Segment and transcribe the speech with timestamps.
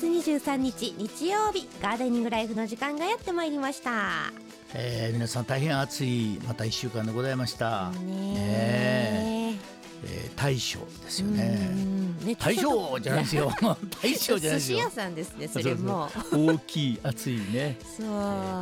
[0.00, 4.32] 月23日日曜日ガーデニングライフの時間がやってまいりました
[4.72, 7.90] えー、皆さん大変暑いまた1週間でございました。
[7.90, 9.58] ねね
[10.04, 11.58] えー、大将ですよね。
[12.24, 13.52] ね大将じゃないですよ。
[14.02, 14.78] 大将じゃないですよ。
[14.78, 14.90] 寿司屋。
[14.90, 16.08] さんですねそれも。
[16.32, 17.78] 大きい暑いね。
[17.96, 18.06] そう、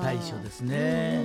[0.02, 1.24] 大将ですね。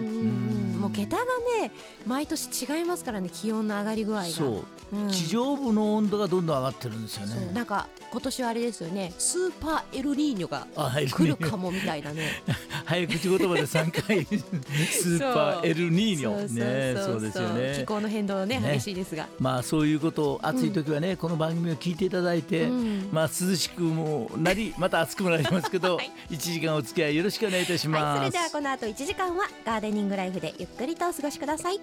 [0.79, 1.23] もう桁が
[1.61, 1.71] ね
[2.05, 4.27] 毎年違いますからね気温の上がり具合が。
[4.27, 5.09] そう、うん。
[5.09, 7.51] 地上部の温度がどんどん上がってるんですよね。
[7.53, 9.13] なんか今年はあれですよね。
[9.17, 10.67] スーパーエルリーニョが
[11.07, 12.43] 来るかもみたいなね。
[12.85, 14.25] 早口言葉で三回。
[14.25, 16.33] スーパーエルニーニョ。
[16.53, 17.85] ね、そうですよ気ね。
[17.85, 18.73] 候の変動ねね。
[18.73, 23.09] 激しいですが、まあそういうことを暑い時はね、この番組を聞いていただいて、うん。
[23.11, 26.11] まあ涼しくもなり また暑くもなりますけど、はい。
[26.29, 28.03] 一時間お付き合いよろしくお願いいたします。
[28.03, 31.79] はい、それではこの後1時間はガーデニングライフでゆっくりとお過ごしください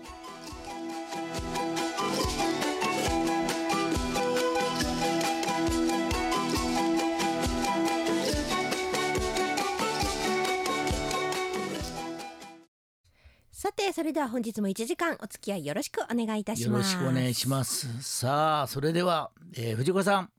[13.61, 18.03] さてそれでは本日も1時間お付き合いよろしくお願いいたしよろますしくお願いします。
[18.03, 20.31] さあ、それでは、えー、藤岡さん。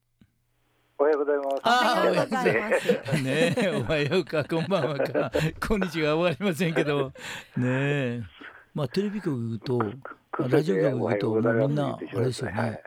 [0.98, 1.62] おはようございます。
[1.64, 5.32] おはようございあますねえ、おはようか、こんばんはか、
[5.68, 7.14] こんにちは、わかりませんけど。
[7.58, 8.22] ねえ。
[8.74, 9.86] まあ、テレビ局と、ま
[10.40, 12.82] あラジオ局行くと、まあ、みんな、あれですよね。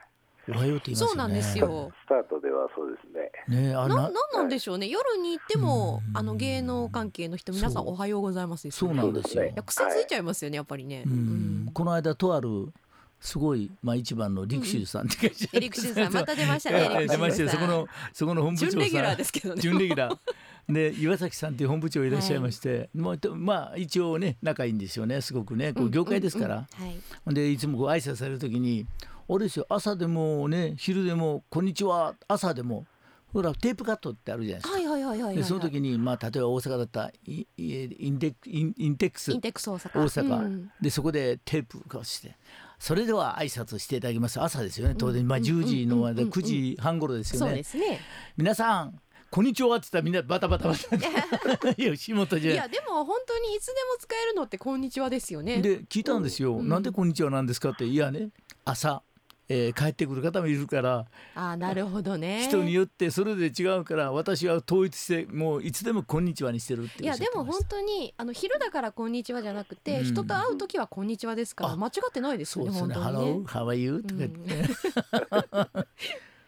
[0.49, 1.09] おはようって言いますよね。
[1.11, 3.14] そうなんですよスタートではそうです
[3.49, 3.73] ね。
[3.73, 4.89] な、ななんなんでしょうね。
[4.89, 9.03] 夜に行っても、うんあの芸能関係の人、皆さんおはようございますですよそうね。
[9.03, 9.43] なんですよ。
[9.67, 11.05] 癖ついちゃいますよね、やっぱりね。
[11.07, 12.73] ううんん、この間とある。
[13.21, 16.77] すごい、まあ、一番の陸州さんって会社エリクシーさん、また出ましたね。
[16.77, 19.63] えエリクシーえ出ましたよそこのそこの本部長さん準レギュラーですけどね。
[19.63, 27.01] 準レギュラーで岩崎さんっていう本部長いらっしゃいまして、もうとまあ一応ね仲いいんですよねすごくねこう業界ですから、うんうんうんはい。
[27.25, 28.87] ほんでいつもこう挨拶される時に
[29.27, 32.85] 「あれですよ朝でもね昼でもこんにちは朝でも
[33.35, 34.75] ほらテープカットってあるじゃないですか。
[34.75, 35.37] はいはいはいはいはい。
[35.37, 39.33] でその時に、まあ、例えば大阪だったらイイインテックインインテックス。
[39.33, 39.99] インテックス大阪。
[39.99, 40.71] 大阪、うん。
[40.81, 42.37] でそこでテープをして。
[42.79, 44.41] それでは挨拶していただきます。
[44.41, 44.95] 朝ですよね。
[44.97, 47.57] 当然、まあ、10時の間で9時半頃ですよそうね。
[47.57, 48.01] ですね。
[48.37, 49.01] 皆さん
[49.35, 55.61] こんにちはって言ったらみんなバタバタバタ吉 本いじゃや、でも本当にいつでも使えるのってこんにちはですよね。
[55.61, 56.69] で聞いたんですよ、うん。
[56.69, 57.85] なんでこんにちはなんですかって。
[57.85, 58.29] いやね。
[58.65, 59.03] 朝、
[59.49, 62.47] えー帰ってくる方もいるからあー、なるほどね。
[62.49, 73.47] 人によってそれで違うから私は統一してもういつでもこんにちはにしてるっていやでも本当にあの昼だからこんにちはじゃなくて、うん人と会う時はこんにちはですからあ間違ってないですよねそうですね「本当 Hello にね。
[73.47, 75.89] how are you?」とか言って、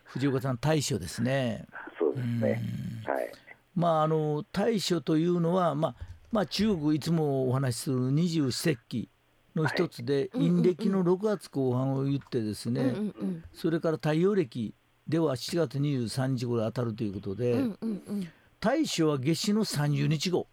[0.04, 1.66] 藤岡さん大将ですね。
[1.98, 2.62] そうですね。
[3.06, 3.32] はい。
[3.74, 5.96] まああの大書というのは、まあ、
[6.32, 9.08] まあ中国いつもお話しする二十四節気
[9.56, 13.44] の一つで、はい陰暦の6月後半を言ってですね、うんうんうん。
[13.52, 14.74] それから太陽暦
[15.08, 18.28] では7月23日頃当たるということで、うんうんうん。
[18.60, 20.46] 大書は夏至の30日後。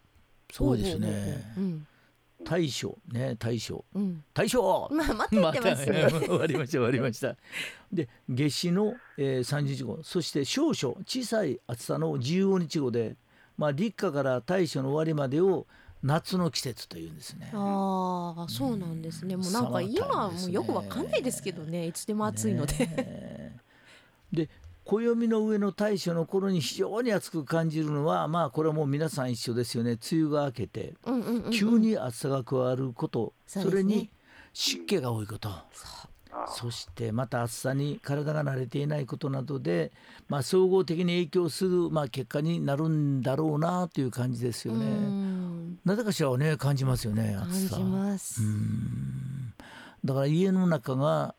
[0.52, 1.44] そうですね。
[2.44, 4.22] 大書ね大書うん。
[4.34, 6.08] 大将まあ待って言ってますね。
[6.26, 7.36] 終わりました終わりました。
[7.92, 9.98] で夏至の、えー、30日後。
[10.02, 13.16] そして少々小さい暑さの15日後で、
[13.56, 15.66] まあ、立夏から大暑の終わりまでを
[16.04, 17.50] 夏の季節というんですね。
[17.54, 19.36] ああそうなんですね。
[19.36, 21.86] もうなんか今はもうよくわかんないですけどね。
[21.86, 23.52] いつでも暑いので。
[24.30, 24.50] で
[24.84, 30.92] 暦の上の大暑の頃に非常に暑く感じるのはまあこれはもう皆さん一緒ですよね梅雨が明けて
[31.50, 34.10] 急に暑さが加わること、それに
[34.52, 35.48] 湿気が多いこと。
[35.48, 35.64] あ
[36.48, 39.92] そしてまた暑さに体が慣れていないことなどで、
[40.28, 44.84] まあ、総合的に影響する、まあ、結果になるんだろうなという感じですようね。
[44.84, 45.78] ん。
[45.84, 47.78] なぜかしらはね感じますよね感暑さ。
[50.04, 51.34] だから家の中が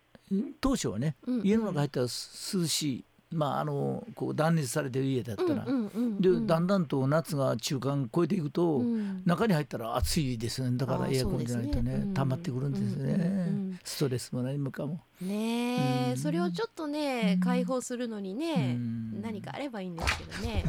[0.59, 1.35] 当初はね、うん。
[1.35, 9.22] うん家の中入ったら涼しい、まあ、あのこう断熱されてる家だったら、でうんだんだんと夏が中間超えていくと、うん。
[9.25, 10.78] 中に入ったら暑いですね。
[10.78, 15.01] だからエアコンじゃないとね溜まってくるんですね、ストレスも何もかも。
[15.21, 16.18] ねえ、うん。
[16.18, 19.21] それをちょっとね解放するのにね、うん。
[19.21, 20.63] 何かあればいいんですけどね。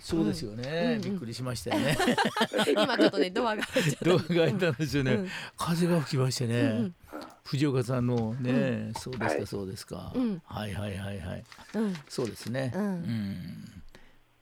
[0.00, 1.10] そうですよね、うん。
[1.10, 1.96] びっくりしましたよね。
[2.66, 3.62] う ん今ちょっとねドアが。
[4.02, 5.28] ドアが開いたんですよね、うん。
[5.56, 6.92] 風が吹きましてね、
[7.44, 9.46] 藤岡さんのね、そうですか、はい。
[9.46, 10.42] そうですか、うん。
[10.44, 11.44] はいはいはいはい。
[11.74, 11.94] うん。
[12.08, 13.82] そうですね、うん。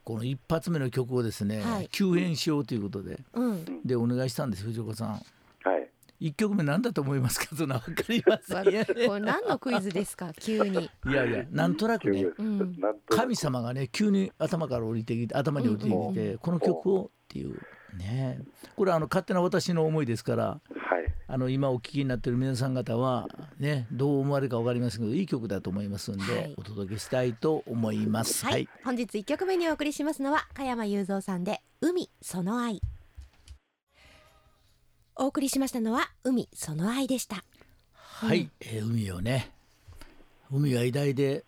[0.05, 1.89] この一発目の曲をですね、はい。
[1.91, 3.21] 急変しようということで。
[3.35, 3.81] うん。
[3.85, 5.09] でお願いしたんです藤岡さん。
[5.11, 5.91] はい。
[6.21, 7.49] 一曲目何だと思いますか？
[7.57, 10.33] そんなわかります これ何のクイズですか？
[10.41, 10.91] 急に。
[11.07, 12.27] いやいやなんとなくね。
[13.09, 16.39] 神様がね急に頭から降りてきて頭に降りてきて、うん。
[16.39, 17.61] この曲をっていう
[17.93, 18.41] ね。
[18.77, 20.74] これはあの勝手な私の思いですからはい。
[21.35, 23.27] ああの今お聞きになっている皆さん方は
[23.59, 26.55] ねどう思われるか分かりませんけどいい曲だと思いますんで、はい。
[26.57, 28.47] お届けしたいと思います。
[28.47, 32.81] はい、本日一曲目にお送りしますのは加山雄三さんで海その愛。
[35.17, 37.43] お送りしましたのは海その愛でした。
[37.95, 39.51] はい、えー海をね
[40.53, 41.43] 海は偉大で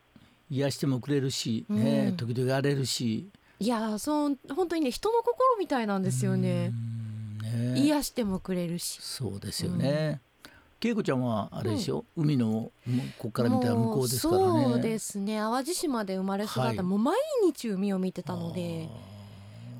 [0.51, 2.17] 癒してもくれるし、ねうん。
[2.17, 3.29] 時々荒れるし、
[3.61, 6.73] いやーそう本当にね人の心みたいなんですよね。
[6.73, 6.96] うん
[7.53, 8.99] ね、癒してもくれるし。
[9.01, 10.21] そうですよね。
[10.79, 14.65] 恵子ちゃんはあれでしょ、海のもうここから見たら向こうですからね。
[14.65, 15.39] そうですね。
[15.39, 16.83] 淡路島で生まれ育った、はい。
[16.83, 18.89] もう毎日海を見てたので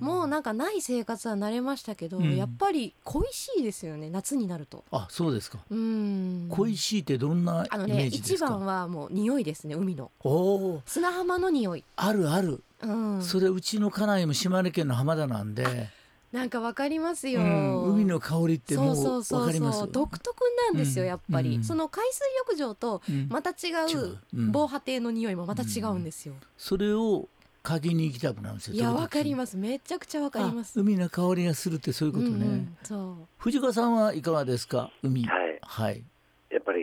[0.01, 2.37] もうなんかない生活は慣れましたけど、うん。
[2.37, 4.11] やっぱり恋しいですよね。
[4.11, 4.85] 夏になると。
[4.91, 5.59] あそうですか。
[5.71, 6.49] うん。
[6.51, 8.47] 恋しいってどんなイメあのねージですか？
[8.47, 10.11] 一番はもう匂いですね海の。
[10.25, 15.89] おお砂浜の匂い、あるある、うん、それうちの家内も島根県の浜田なんで、
[16.37, 19.41] なんかわかりますうよ、ん、海の香りってもそううそうそう。
[19.41, 19.79] わかります？
[19.81, 20.37] そう独特
[20.73, 21.65] なんですよ、うんやっぱり、うん。
[21.65, 23.27] その海水浴場とうん。
[23.31, 23.99] また違違う。
[24.07, 24.53] ううん。
[24.53, 27.29] 防波堤の匂いもまた違うんですよ、それを
[27.65, 29.57] 嗅ぎに行きたくなるんですよいやわかります。
[29.57, 30.79] めちゃくちゃわかります。
[30.79, 33.27] あ海の香りがするってそういうことね、うんうんそう。
[33.39, 34.91] 藤川さんはいかがですか？
[35.03, 35.25] 海。
[35.25, 35.59] はい。
[35.63, 36.05] はい。
[36.51, 36.79] やっぱり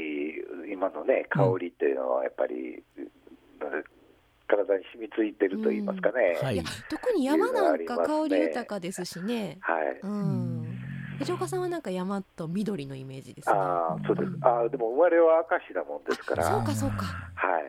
[0.72, 2.84] 今のね香りっていうのはやっぱり、
[4.56, 6.64] 体に染みついてると言いますかね、はい。
[6.90, 9.58] 特に山なんか香り豊かですしね。
[9.62, 10.80] はい、うん。
[11.20, 13.56] 藤岡さんはなんか山と緑のイメージですね。
[13.56, 14.32] ああそうです。
[14.42, 16.44] ああでも生まれは明石だもんですから。
[16.44, 17.06] そうかそうか。
[17.36, 17.64] はい。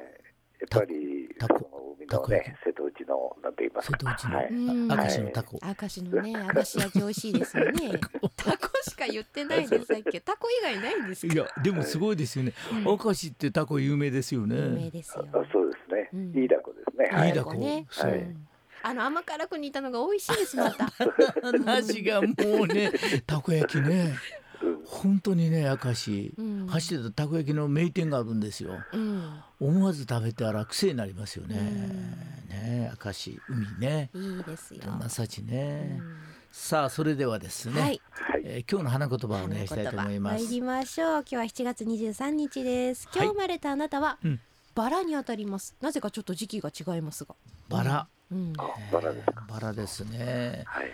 [0.60, 1.60] やっぱりその
[1.98, 3.98] 海のね瀬戸内のなんて言いますか。
[3.98, 4.48] 瀬戸内のはい。
[4.48, 4.92] うん。
[4.92, 8.00] あ明石のタコ、明石のね明石焼き美味しいですよね。
[8.36, 9.84] タコしか言ってないです。
[9.84, 10.20] さっき。
[10.22, 11.34] タコ以外ないんですか？
[11.34, 12.84] いやでもすごいですよね、うん。
[12.84, 15.26] 明石ってタコ有名ですよ有名ねですよ。
[15.32, 15.83] あそうです
[16.14, 16.42] ね、うん。
[16.42, 17.16] いいだこですね。
[17.16, 17.28] はい。
[17.28, 17.86] いいだこね。
[17.90, 18.46] そううん
[18.86, 20.92] あの甘辛く煮たのが美味しいですまた。
[21.64, 22.28] 話がも
[22.64, 22.92] うね
[23.26, 24.14] たこ焼きね。
[24.62, 26.66] うん本当にね明石、うん。
[26.68, 28.78] 走ってたたこ焼きの名店があるんですよ。
[28.92, 29.40] うん。
[29.60, 32.48] 思わず食べたら癖になりますよね、うん。
[32.48, 34.10] ね明石海ね。
[34.14, 34.80] いいですよ。
[35.08, 36.02] 幸うね、ん。
[36.50, 38.00] さあそれではですね、はい。
[38.10, 38.42] はい。
[38.44, 40.44] えー今日の花言葉をお願いしたいと思います。
[40.44, 41.10] 参りましょう。
[41.20, 43.08] 今日は7月23日です。
[43.14, 44.40] 今日生まれたあなたは、うん
[44.74, 45.74] バラに当たります。
[45.80, 47.34] なぜかちょっと時期が違いますが。
[47.68, 48.52] バラ、うん。
[48.58, 49.46] あバラですか。
[49.48, 50.62] バラですね。
[50.66, 50.90] はい。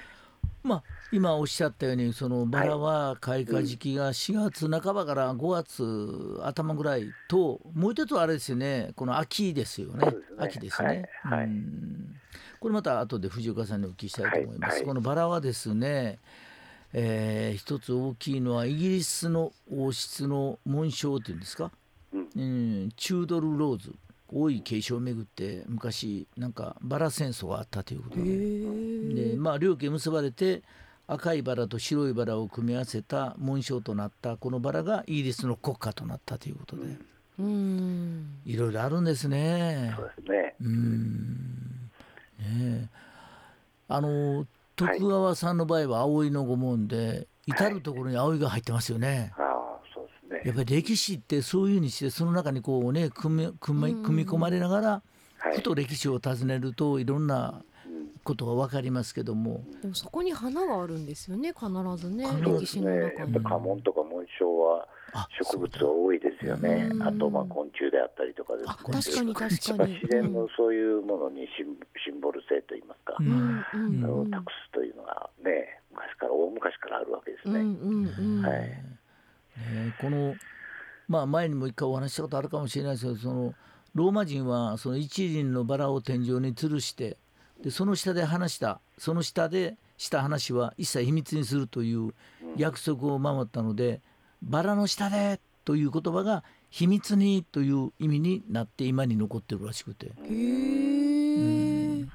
[0.63, 8.93] まあ今おっしゃったようにそのバラは開花時期が4月半ばから5月頭ぐらいともう一つはあれですよね。
[8.97, 10.07] この秋ですよね。
[10.07, 10.17] ね。
[10.39, 11.39] 秋ですね、はい。
[11.39, 11.47] はい。
[11.47, 12.17] うん。
[12.61, 14.79] これまた後で藤岡さんにお聞きしたいと思います、はい。
[14.81, 14.87] はい。
[14.87, 16.19] このバラはですね
[16.93, 21.71] えー一つ大きいのはイギリスの王室の紋章っていうんですか、
[22.13, 22.21] うん。
[22.21, 22.41] う
[22.87, 23.95] ん、チュードルローズ。
[24.33, 30.63] 王位継承をめぐって昔なんかバラ戦争があったということへでえでまあ両家結ばれて
[31.09, 36.83] 赤いバラと白いバラを組み合わせた紋章となったこのバラがイギリスの国歌となったということで、
[37.41, 38.27] うん。
[38.47, 39.93] いろいろあるんですね。
[39.97, 40.13] そう。
[40.19, 40.55] ですね。
[40.61, 41.91] うーん。
[42.39, 42.49] ね
[42.85, 42.89] え。
[43.89, 44.47] あの
[44.77, 49.33] 徳川さんの場合は葵の御紋で至る所に葵が入ってますよね。
[49.37, 49.50] ああそうです
[50.45, 54.03] ねやっぱり歴史ってそういうふうにしてその中にこうね組み組みうん。
[54.03, 55.03] 組み込まれながら
[55.39, 55.57] はい。
[55.57, 58.09] ふと歴史を尋ねるといろんなうん。
[58.23, 59.63] ことが分かりますけども。
[59.81, 61.67] でもそこに花があるんですよね必
[61.97, 63.33] ずね歴史のね、中に。
[63.35, 66.89] やっぱ家紋とか紋章はあ植物が多いですよね。
[67.01, 69.11] あとまあ昆虫であったりとかです。
[69.11, 69.95] 確かに確かに。
[69.95, 73.65] 自然のそういうものにシンシンボル性といいますか、ううん
[74.05, 78.47] うん託すというのがね昔から大昔からあるわけですね、うんうんうん。
[78.47, 78.90] はい
[79.61, 79.95] ね。
[80.01, 80.35] この
[81.09, 83.55] まあ前にも一回お話ししたことあるかもしれないですけどその
[83.95, 87.17] ローマ人はその一輪のバラを天井に吊るして
[87.63, 92.15] でその下で話したその下でした話は一切秘密にするという
[92.57, 94.01] 約束を守ったので
[94.43, 100.07] 「バラの下で」という言葉が「秘密に」という意味になって今に残ってるらしくて。
[100.07, 101.71] へえ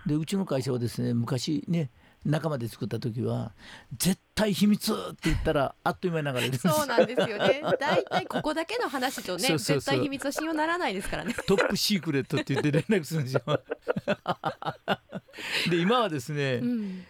[0.06, 1.90] でうちの会社はですね昔ね
[2.26, 3.54] 仲間で作った時は
[3.98, 13.42] 「絶対秘密!」って言ったらあっという間に流れるそうなんですよね大体ここだけの話とね絶対秘密は信用ならないですからねトップシークレットって言って連絡するんですよ。
[15.70, 17.06] で今はですね、うん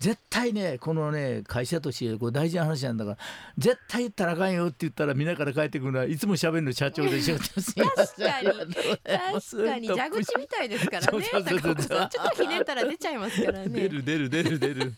[0.00, 3.16] 絶対ねこのね会社としてこれ大事な話なんだから
[3.58, 8.48] 絶対言ったらあかんよって言ったらみんなから帰ってくるのはいつも喋るの社長でしょ確かに。
[9.04, 9.88] 確かに。
[9.88, 11.22] 蛇口みたいですからね。
[11.22, 14.94] ちょっとひねったら出ちゃいますから出ねる出る出る出る。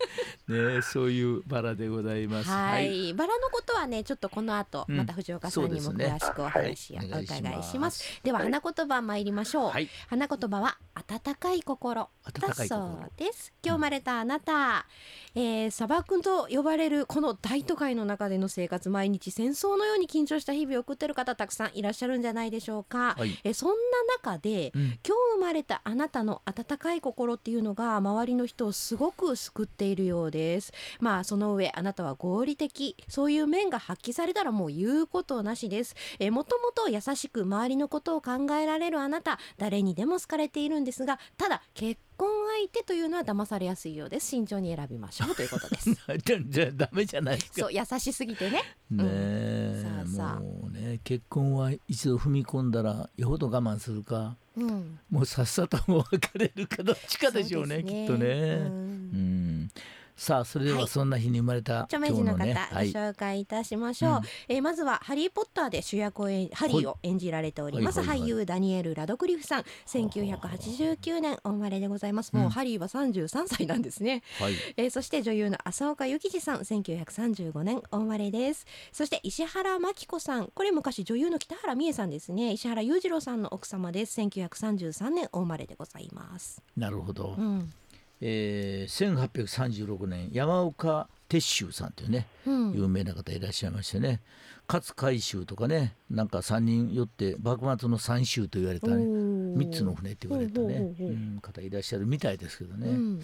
[0.76, 2.48] ねそういうバラでございます。
[2.48, 4.96] はい、バラのことはねちょっとこの後、うん。
[4.96, 8.20] また藤岡さんにも詳しくお話をはいお伺いします,、お願いします。
[8.22, 9.88] では花言葉参りましょう、はい。
[10.08, 13.52] 花言葉は温かい心温かい心だそうです。
[13.64, 14.86] 今日生まれたあなた、
[15.34, 23.38] えー、砂漠と呼ばれるこの大都会の中での生活毎日戦争のように緊張した日々を送ってる方たくさんいらっしゃるんじゃないでしょうか、はい。
[23.44, 23.74] えーそんな
[24.16, 30.72] 中で、うん今日生まれたあなたの温かい心っていうのが周りの人をすごく救っているようです。
[31.00, 35.94] まあその上あなたは合理的そういう面が発揮されたらもう言うことなしです。
[36.18, 44.28] えーもともと優しく周りのことを考えられるあなた誰にでも好かれているんですがただ結婚相手というのは騙されやすいようです。
[44.28, 45.90] 慎重に選びましょうということです。
[46.24, 47.60] じゃじゃダメじゃないですか。
[47.62, 48.62] そう優しすぎてね。
[48.90, 50.12] ねえ、うん。
[50.12, 54.36] もうね結婚は一度踏み込んだらよほど我慢するか。
[54.56, 55.00] うん。
[55.10, 55.78] もうさっさと
[56.12, 58.28] 別れるかどっちかでしょうねそうですきっとね。
[58.28, 59.70] ううんん
[60.22, 60.88] さあそれでははい。
[60.88, 64.20] そんな日に生まれた著今名人の方、ご紹介いたしましょう、うん。
[64.46, 68.28] えーまずはハリー・ポッターで主役を演ハリーを演じられております、はいはいはい。
[68.28, 69.64] 俳優ダニエル・ラドクリフさん。
[69.86, 72.32] 1989年お生まれでございます。
[72.36, 74.22] もう、うんハリーは33歳なんですね。
[74.38, 78.64] はい、えーそして女優の浅岡由紀次さん1935年お生まれです。
[78.92, 80.52] そして石原真紀子さん。
[80.54, 82.52] これ昔女優の北原美恵さんですね。
[82.52, 84.20] 石原裕次郎さんの奥様です。
[84.20, 86.62] 1933年お生まれでございます。
[86.76, 87.72] なるほど、うん
[88.24, 92.72] えー、1836年山岡鉄舟さんというねうん。
[92.72, 94.20] 有名な方いらっしゃいましてね
[94.68, 100.94] 勝海舟とかねなんか3人よって幕末の三舟と言われたね3つの船って言われたね
[101.42, 103.20] 方いらっしゃるみたいですけどね、うん。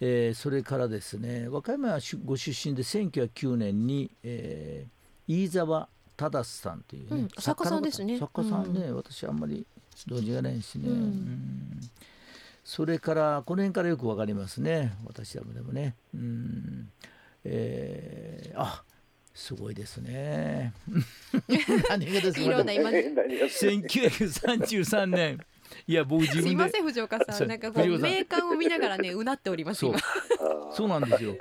[0.00, 4.96] えーそれからですね和歌山しご出身で1909年に、えー
[5.28, 8.16] 飯沢忠さんというね、うん作家さんですね。
[8.18, 10.94] 作家さんね、私あんまり存じがないですね、うん。
[10.94, 11.80] うん
[12.66, 14.96] それからこの辺からよくわかりますね。
[15.06, 15.94] 私どもでもね。
[16.12, 16.90] うん。
[17.44, 18.82] えーあ
[19.32, 20.72] すごいですね。
[21.88, 22.90] 何がですいろんな今。
[22.90, 25.38] 何が1933年。
[25.86, 26.48] いや僕自分で。
[26.48, 27.46] すいません藤岡さん。
[27.46, 29.92] なんかこう名鑑を見ながらねうなっておりますそう。
[29.92, 30.00] 今。
[30.74, 31.36] そうなんですよ。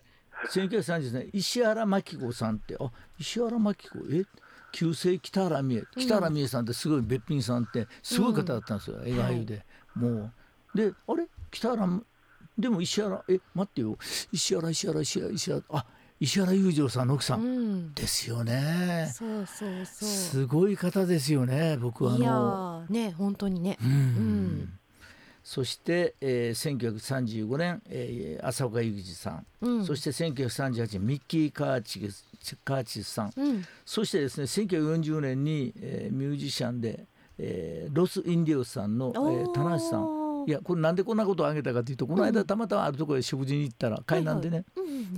[0.51, 1.29] 1930年。
[1.33, 3.97] 石原真紀子さんってあ石原真紀子？
[4.11, 4.25] え？
[4.73, 5.83] 旧姓北原美恵。
[5.97, 9.65] 北原美恵さんってすごいべっぴんさんってすごい方だったんですよ、映画俳優で、
[9.95, 10.33] もう
[10.75, 11.27] であれ？
[11.51, 12.01] 北原
[12.57, 13.23] でも石原？
[13.29, 13.97] え待ってよ。
[14.31, 15.63] 石原石原石原石原。
[15.69, 15.85] あ
[16.19, 17.93] 石原裕次郎さんの奥さん、うん。
[17.93, 19.11] ですよね。
[19.13, 20.09] そうそうそう。
[20.09, 22.85] すごい方ですよね僕はあの。
[22.89, 23.77] ーね本当にね。
[23.83, 23.89] うん。
[24.61, 24.79] ん。
[25.43, 29.45] そして、えー、1935年、えー、浅岡幸二さん。
[29.61, 29.85] うん。
[29.85, 32.09] そして1938年ミッキー・カーチ
[32.63, 33.33] カーチスさん。
[33.35, 33.65] うん。
[33.85, 37.05] そしてですね1940年に、えーミュージシャンで、
[37.37, 40.14] えーロス・インディオスさんの、えー、田無さん
[40.47, 44.65] いやこれなんでこんなことを挙げたかというとこの間たまたまあるところで食事に行ったら海南でね、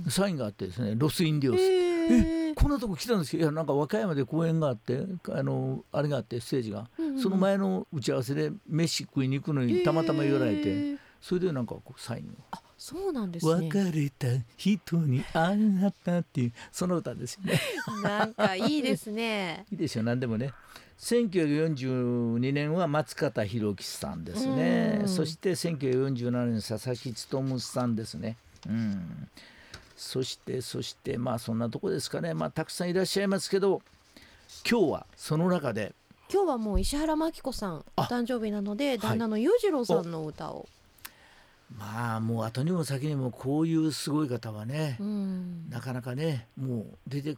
[0.08, 2.54] サインがあってですねロス・インディオス、へー。
[2.54, 3.42] こんなとこ来たんですよ。
[3.42, 6.88] いやなんか和歌山で公演があってあのあれがあってステージが、
[7.22, 12.28] その前の打ち合わせで飯食いに行くのにたまたま言われて、それでなんかこうサインを。
[12.50, 17.60] あそうなんです別ねれた人にあなたっていうその歌ですよね。
[18.02, 19.66] なんかいいですね。
[19.70, 20.04] いいですよ。
[20.04, 20.52] 何でもね。
[20.98, 25.04] 1942年は松方弘樹さんですねう。
[25.04, 28.36] んそして1947年佐々木勉さんですね。
[28.68, 29.28] うん。
[29.96, 32.34] そしてそしてまあそんなとこですかね。
[32.34, 33.80] まあたくさんいらっしゃいますけど、
[34.68, 35.94] 今日はその中で
[36.32, 40.66] 今日はもう石原真紀子さんおあ誕生日なので旦那の裕次郎さんの歌を
[41.76, 47.36] まあもう後にも先にもこういうすごい方はね、うんなかなかねもう出て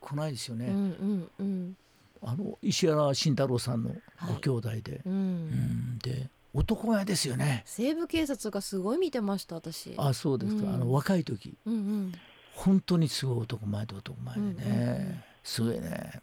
[0.00, 0.66] こないですよね。
[0.66, 1.76] うんうんうん
[2.22, 4.34] あの石原慎太郎さんのはい。
[4.34, 5.94] ご兄弟で、ううん。
[5.94, 7.62] んで男前ですよね。
[7.66, 9.94] 西部警察がすごい見てました私。
[9.96, 10.74] あそうですか、うん。
[10.74, 11.56] あの若い時。
[11.66, 12.12] うんうん。
[12.54, 14.88] 本当にすごい男前と男前でね、うんうん。
[14.88, 16.20] うんすごいね。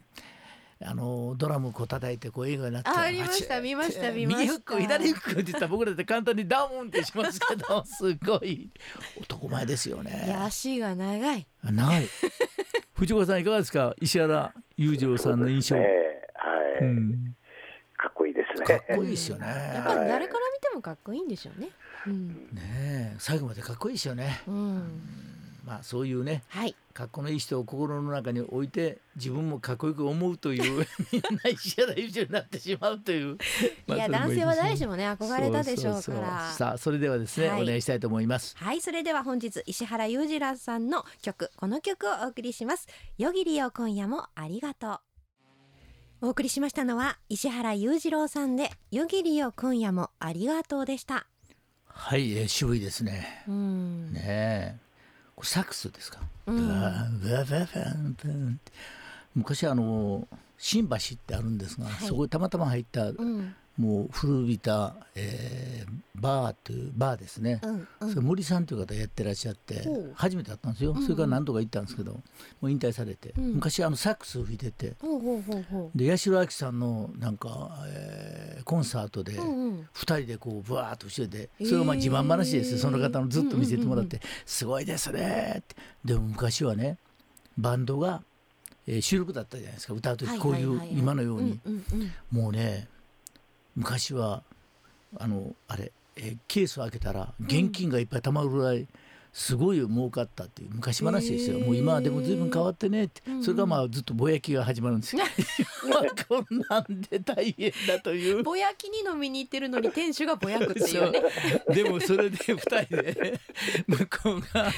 [0.84, 4.44] あのドラムこう叩いてこう映画になってあありました見ました見ました。
[4.44, 8.70] 右フック左フックって言ったら僕らって簡単にダウンってしますけどすごい
[9.18, 10.36] 男前ですよね。
[10.38, 11.46] 足が長い。
[11.64, 12.06] 長い
[12.96, 13.94] 藤岡さんいかがですか？
[14.00, 15.88] 石原裕次郎さんの印象、ねは
[16.80, 17.36] い、うん、
[17.96, 18.66] かっこいいですね。
[18.66, 19.46] かっこいいですよね。
[19.46, 21.68] やっぱり誰から見てもかっこいいんでしょうね。
[22.06, 24.40] うん、ねえ最後までかっこいいですよね。
[24.48, 24.82] うん、
[25.66, 26.76] まあそういうねはい。
[26.94, 33.36] かっこのいい人を心の中に置いて自分もかっこよく思うという みんな石原裕次郎になってしまうという。
[33.36, 33.38] いや
[33.86, 36.50] それもい男性は誰しもね憧れたでしょうから。
[36.52, 37.62] そさあそれではですね、はい。
[37.64, 38.56] お願いしたいと思います。
[38.56, 42.86] はいそれでは本日石原裕次郎さんの曲この曲をお送りします。
[43.18, 46.26] よぎりよ今夜もありがとう。
[46.26, 51.26] お送りしましたのは石原裕次郎さんでよぎりよ今夜もありがとうでした。
[51.86, 53.44] はい、えー渋いですね。
[53.48, 54.12] うん。
[54.12, 54.85] ね
[55.42, 56.68] サックスですか、うん。
[59.34, 60.26] 昔あの
[60.58, 68.10] 新橋ってあるんですが、はいそこにたまたま入ったうんもう古びた、えーバーというバーですね、うんうん。
[68.10, 71.02] それ森さんという方やってらっしゃって初めて会ったんですよ、うんうん。
[71.02, 72.20] それから何度か行ったんですけども
[72.62, 73.54] う引退されて、うん。
[73.54, 74.94] 昔あのサックス吹いてて。
[75.94, 79.42] で八代亜紀さんのなんか、えーコンサートでう。
[79.42, 79.88] うんうん。
[79.94, 81.68] 2人でこうブワーッとしててえー。
[81.68, 82.78] それをまあ自慢話ですよ。
[82.78, 85.76] その方のずっと見せてもらっうんて「すごいですね」って。
[86.04, 86.98] でも昔はね
[87.58, 88.22] バンドが、
[88.86, 89.94] えー収録だったじゃないですか。
[89.94, 91.60] 歌う時こういう今のように。
[92.30, 92.88] もうね
[93.76, 94.42] 昔は
[95.18, 98.88] あのあれ、えーケースを開けたら現金がいっぱいたまるぐらい
[99.36, 105.22] すごい儲かったっていう昔話ですよ、もう今はでも随分変わってねって、それがまあずっとぼやきが始まるんですよ。
[105.90, 106.46] まあこん。
[106.70, 108.42] なんで大変だという。
[108.42, 111.22] ぼやきに飲みに行ってるのに店主がぼやくっていうね。
[111.68, 113.38] でもそれで2人で
[113.86, 114.72] 向こうが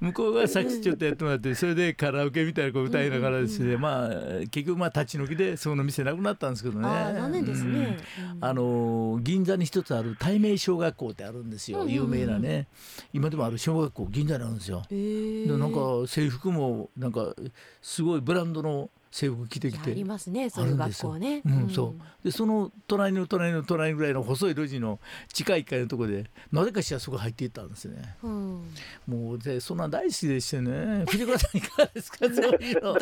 [0.00, 4.08] 向こうがサックスちょっとやってもらってそれでカラオケみたいなこう歌いながらですね、まあ
[4.50, 6.88] 結局まあ立ち退きでその店なくなったんですけどね。
[6.88, 7.96] ああ残念ですね。
[8.34, 8.44] うん。
[8.44, 12.66] あの銀座に一つある対名小学校ってあるんですよ、有名なね。
[13.12, 14.82] 今でもある小学校銀座にあるんですよ。
[14.88, 17.34] でなんか制服もなんか
[17.82, 19.90] すごいブランドの制服着てきて。
[19.90, 21.42] ありますねそういう学校ね。
[21.44, 25.00] うん、そうでその隣の隣の隣ぐらいの細い路地の
[25.32, 28.16] 地下1階のところでなぜかしらそこ入っていったんですね。
[28.22, 28.30] うん。
[28.30, 28.74] うん
[29.06, 31.04] もうでそんなん大好きでしてね。
[31.10, 32.18] 藤子さんいかがですか？
[32.20, 33.00] そういうのどういうコメン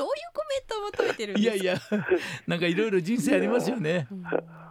[0.67, 1.55] トを求めてるんですか？
[1.55, 1.81] いやいや
[2.47, 4.07] なんかいろいろ人生ありますよね。
[4.11, 4.23] うん。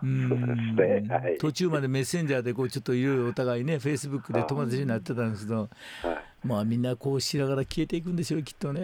[0.01, 0.75] うん。
[0.75, 1.15] ですね。
[1.15, 1.37] はい。
[1.37, 5.69] 途中までメッセンジャーでこうちょっといろいろお互いねフェイスブックで友達になってたんですけど。
[6.01, 8.83] はいまあみんなこうしながら消えていくんでしょうきっとねう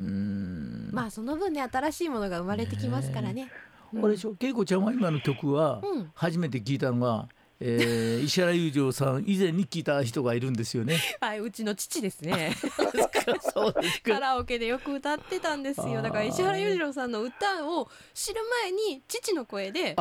[0.00, 3.42] んまあその分ね新しいものが生まれてきますからね。
[3.42, 3.48] うん
[4.04, 7.28] あれでしょ恵子ちゃんは今の曲はうん初めて聞いたのが、
[7.60, 10.98] えー 石原裕次郎さん以前に聞いた人がいるんですよね。
[11.20, 12.56] はい、うちの父ですね。
[13.52, 16.02] そうですカラオケでよく歌ってたんですよ。
[16.02, 19.94] だから石原裕次郎さんの歌を知る前に父の声で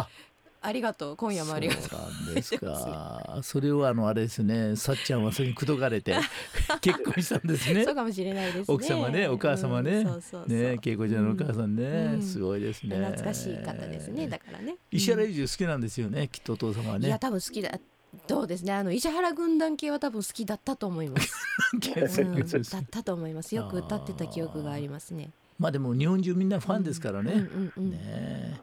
[0.64, 1.84] あありがとう今夜もありがとう。
[1.84, 3.40] そうなんですか。
[3.44, 6.16] それをあのあれですね、さっちゃんはそれに口説かれて
[6.82, 7.96] 結婚したんですねそう。
[7.96, 8.66] かもしれないですね。
[8.68, 10.06] 奥様ね、お母様ね、
[10.48, 11.84] ね、恵子ちゃんのお母さんね、
[12.16, 12.96] うんすごいですね。
[12.98, 14.28] 懐かしい方ですね。
[14.28, 14.78] だからね。
[14.92, 17.20] 石原裕次郎好きなんですよね、きっとお父様はいやね。
[17.20, 17.80] 多分好きだ。
[18.28, 18.74] どうですね。
[18.74, 21.34] あの石原軍団系は多分好きだったと思います。
[21.74, 23.56] うん、だったと思います。
[23.56, 25.32] よく歌ってた記憶がありますね。
[25.60, 27.34] まあでも日本中みんなファンですからね。
[27.34, 27.92] うんうんうん。
[27.92, 28.54] ねえ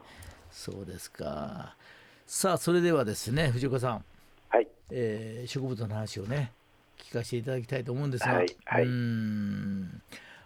[0.51, 1.75] そうですか。
[2.33, 4.05] さあそれではですね藤岡さん、
[4.47, 4.67] はい。
[4.89, 6.53] えー植物の話をね
[6.97, 8.83] 聞かせていただきたいと思うんですが、はいはい。
[8.83, 10.01] うーん。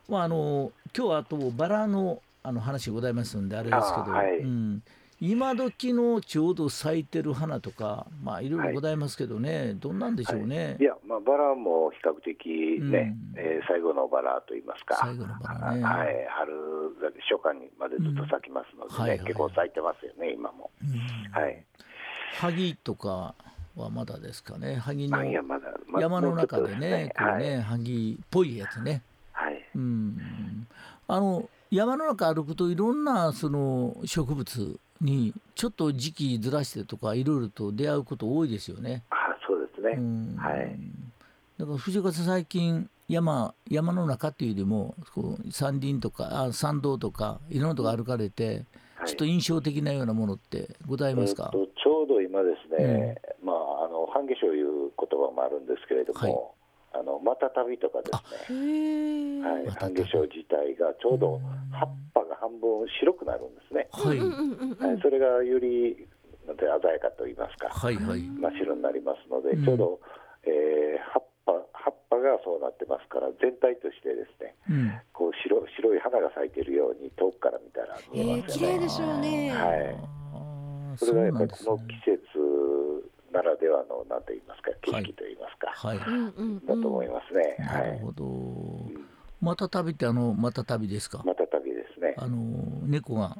[0.09, 4.37] まああの今日はあとバラのあの話ございますんであれですけど、あはい。
[4.39, 4.81] うん、
[5.21, 8.49] 今時のちょうど咲いてる花とかまあい。
[8.49, 10.77] ろいろございますけどね、どんなんでしょうね。
[10.79, 10.83] い。
[10.83, 13.39] や、まあ、バラも比較的ね、うん。
[13.39, 15.83] えー最後のバラといいますか、最後のバラね。
[15.83, 16.53] はい、春、
[17.29, 19.19] 初夏にまでずっと咲きますのでね、うんはいはい。
[19.19, 20.69] 結構咲いてますよね、今も。
[20.83, 21.31] うん。
[21.31, 21.63] はい、
[22.39, 23.33] 萩とか
[23.75, 24.75] はまだですかね。
[24.75, 29.01] 萩の山の中でねこうね、はい、萩っぽいやつね。
[29.31, 30.67] はい、うん、
[31.07, 39.03] あの山の中歩くといろんなその植物にちょっと時期ずらしてとかいろいろと出会うこと多いですよね。
[39.09, 39.15] あ
[39.47, 40.77] そうですね、うん、はい。
[41.57, 49.07] だから藤岡さん最近山山の中っていうよりもこう山林とかあ山道とかいろんなとこ歩かれて、はい。
[49.07, 56.55] ちょっと印象的なようなものってございますか、えーとちょうど今ですね、まあ、あの半夏生いう言葉もあるんですけれども、
[56.97, 58.11] あのまた旅とかで
[58.47, 59.41] すね。
[59.43, 61.39] はい、半夏生自体がちょうど
[61.71, 66.07] 葉っぱが半分白くなるんですね、はい、うんうんうんうんはい、それがより
[66.47, 68.21] なんて鮮やかと言いますか、はいはい。
[68.21, 69.65] 真っ白になりますので、うん。
[69.65, 69.99] ちょうど、
[70.45, 74.93] えー葉っぱ葉っぱがそうなってますから全体としてですねうん。
[75.13, 78.73] こう白白い花が咲いているように遠くから見たら見ええー、ますよね。
[78.73, 79.51] 綺麗でしょうね。
[79.51, 80.97] はい。
[80.97, 82.34] それがやっぱりこの季節
[83.35, 86.65] ならではの何と言いますか景色と言いますか、はい、うんうんうん。
[86.65, 87.55] だと思いますね。
[87.59, 87.91] なはい。
[87.91, 88.25] るほど。
[89.41, 91.21] また旅ってあのまた旅ですか？
[91.25, 92.15] また旅ですね。
[92.17, 92.37] あの
[92.87, 93.37] 猫が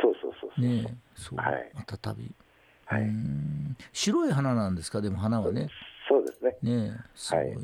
[0.00, 0.64] そうそうそうそう。
[0.64, 2.30] ね、そう、はいまた旅。
[2.86, 3.02] はい
[3.92, 5.00] 白い花なんですか？
[5.00, 5.68] でも花はね、
[6.08, 6.56] そうですね。
[6.62, 7.44] ね、すごい。
[7.44, 7.56] はい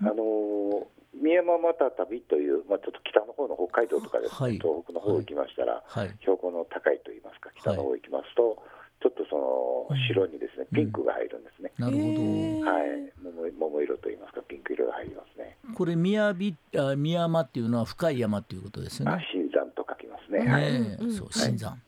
[0.00, 0.84] あのー
[1.14, 6.10] 宮山また旅という、まあ、ちょっと北の方の北海道とかですね、はい東北の方行きましたら、はい。
[6.20, 8.58] 標高の高いと言いますか、北の方行きますと、
[9.04, 11.70] ちょっとその白にですね、うんピンクが入るんですね。
[11.78, 12.08] なるほど。
[12.08, 15.58] はい、桃桃色と言いますか、ピンク色が入りますね。
[15.74, 19.26] これ宮びあ宮山っていうのは深い山っていうことですよあね。
[19.30, 20.38] 新山と書きますね。
[20.38, 21.12] うんはい。
[21.12, 21.78] そう新山。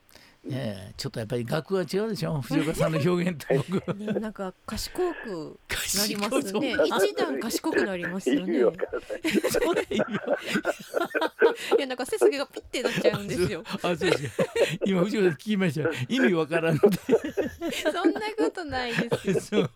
[0.43, 2.39] ねえちょっとやっぱり学が違うでしょ？
[2.41, 5.59] 藤岡さんの表現と僕ね、なんか賢く
[5.97, 6.75] なりますね。
[6.85, 8.57] 一段賢くなりますよね。
[11.77, 13.63] いや、なんか背筋がピッてなっちゃうんですよ。
[13.67, 14.31] あそうです
[14.85, 16.87] 今藤岡さん聞きました意味わからん そ
[18.05, 19.69] んなことないですよ。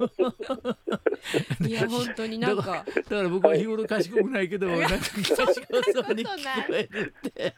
[1.68, 2.86] いや、本当になんか。
[2.86, 5.48] だから僕は日頃賢くないけどなんか賢そう
[6.14, 7.56] に聞こえるって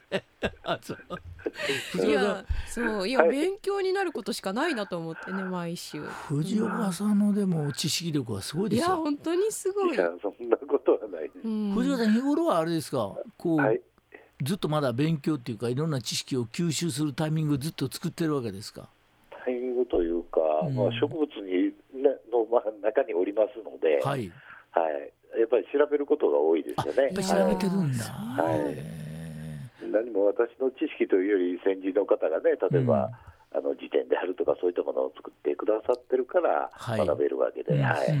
[0.62, 0.98] あそう
[2.04, 6.02] いや、そう、いや、勉強になることしかないなと思ってね、毎週。
[6.28, 9.94] 藤岡さんのでも知識力はすごいいや、ですよ本当にすごい。
[9.94, 11.38] いや、そんなことはないです。
[11.44, 13.16] うん藤岡さん日頃はあれですか？
[13.38, 13.80] こう、はい。
[14.42, 18.88] ずっとまだ勉強っていうかいろんな知識を吸収するタイミングをずっと作ってるわけですか？
[19.44, 21.66] タイミングというか、うんまあ、植物に、
[22.02, 24.32] ね、の、まあ、中におりますので、はい。
[24.72, 27.02] はいやっぱり調べることが多いですあよね。
[27.04, 29.03] やっぱり調べてるんだはいへ
[29.92, 33.10] 何も私の知識というより先人の方がね例えば、
[33.54, 37.06] あの辞典であるとかそういったものを作ってくださってるからはい。
[37.06, 38.08] 学べるわけで、えはい。
[38.08, 38.20] うんうん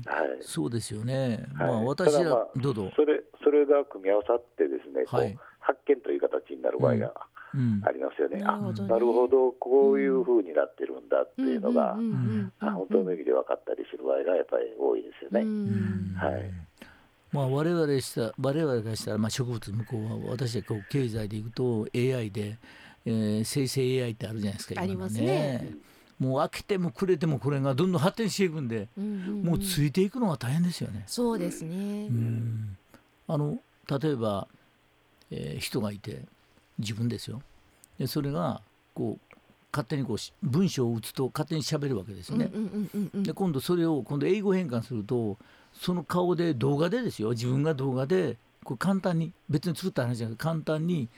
[0.00, 0.02] ん。
[0.06, 0.38] はい。
[0.40, 1.44] そうですよね。
[1.52, 2.90] まあはい私ただまらあどうぞ。
[2.96, 5.38] それそれが組み合わさってですね、こうはい。
[5.60, 7.12] 発見という形になる場合が
[7.54, 8.88] うんありますよね、なるほどね。
[8.90, 12.68] あなるほどこういうふうになってるんだっていうのが、うんうんうんうん。
[12.68, 15.40] あ本当の意味で分かったりする場合がやっぱり多いですよね。
[15.40, 16.14] うん。
[16.16, 16.65] はい
[17.36, 22.56] まあ我々した我々からしたらまあ植物向こうは私はこう経済でいくと AI で、
[23.04, 25.70] えー生成 AI ってあるじゃないですか今のありますね
[26.18, 31.04] もう開けてもくれてもこれがどんどん発展していくんで、うんうんうんもうついていくのが大変ですよね。
[31.06, 32.10] そうですねう。
[32.10, 32.76] ん
[33.28, 33.58] あの
[34.00, 34.48] 例えば、
[35.30, 36.22] えー人がいて
[36.78, 37.42] 自分ですよ
[37.98, 38.60] でそれが
[38.94, 39.36] こう
[39.72, 42.50] 勝手にこうし文章を打つと勝手に喋るわけですよね。
[43.14, 45.36] で今度それを今度英語変換すると
[45.80, 47.30] その顔で動画でですよ。
[47.30, 51.08] 自分が動画でこう簡単に別に作った話じゃなくて簡単に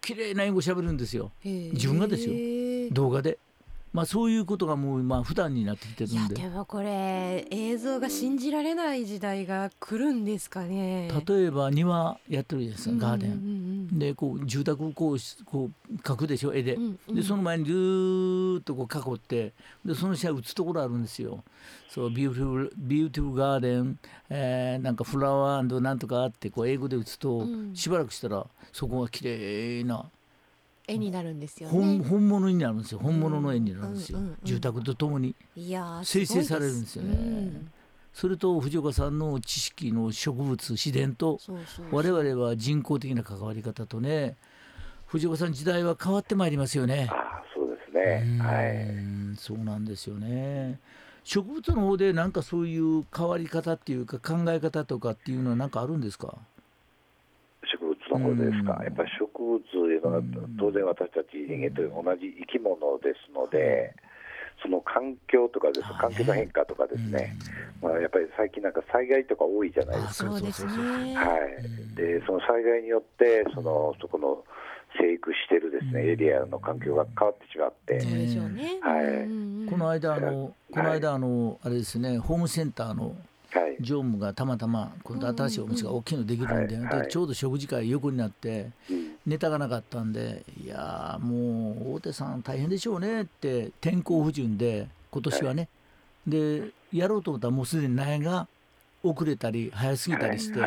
[0.00, 1.32] 綺麗な英語喋るんですよ。
[1.72, 2.34] 自分がですよ。
[2.92, 3.38] 動画で。
[3.92, 11.10] まあそういうことがもうまあ普段になってきてるいやんででもこれ映像が信じられない時代が来るんですかね。
[11.26, 13.30] 例えば庭やってるじゃないですかガーデン。
[13.30, 16.78] ンでこう住宅をこうしこう描くでしょ絵で。
[17.08, 19.52] でその前にずーっとこう囲って
[19.84, 21.42] でその下に打つところあるんですよ。
[21.88, 30.04] そう beautiful beautiful garden、えーなんかフラワーなんとかってこう英語で打つと、うんしばらくしたらそこが綺麗な
[30.88, 32.04] 絵になるんですよ本ね。
[32.04, 35.36] 本物になるんですよ本物の絵になるんですよ、うんうんうん住宅とともに。
[35.54, 37.70] いやー生成されるんですよねうん
[38.14, 41.38] それと藤岡さんの知識の植物自然と
[41.92, 44.36] 我々は人工的な関わり方とね
[45.06, 47.08] 藤岡さん時代は変わってまいりますよね。
[47.10, 50.80] ああそうですね、はうい、そうなんですよね。
[51.24, 56.38] 植物の方でなんかそういう変わり方っていうか考え方とかっていうのは何かあるんですか？
[58.18, 58.84] 植物の方ですか、うん。
[58.84, 63.94] やっぱり植物というのはうん当然私たち人間と同じ生き物ですので、
[64.62, 67.36] その環境とかです環境の変化とかですね、
[67.80, 70.30] まあ、やっぱり最近なんか災害とか多いじゃないですか。
[70.32, 70.72] そうですね。
[71.14, 74.44] はい、でその災害によってそのそこの
[74.98, 77.94] 生育してるですねエリアの環境が変わってしまって。
[78.80, 79.70] はい。
[79.70, 83.14] この間あのこの間あのあれですねホームセンターのはい
[83.80, 89.08] 常務がたまたま今度新しいお店が大きいのできるんで,、でちょうど食事会横になってうん。
[89.28, 95.68] ネタがなかったんでいやーもう大手さん大変でしょうねって天候不順で今年はね、
[96.26, 98.46] でやろうと思ったらもうすでに苗が
[99.02, 100.60] 遅れたり早すぎたりして、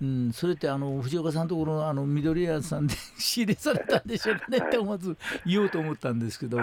[0.00, 6.58] うん、それってあの藤岡さんのところのあの緑屋さんで 仕入れされたんでしょうかねって思わず言おうと思ったんですけど、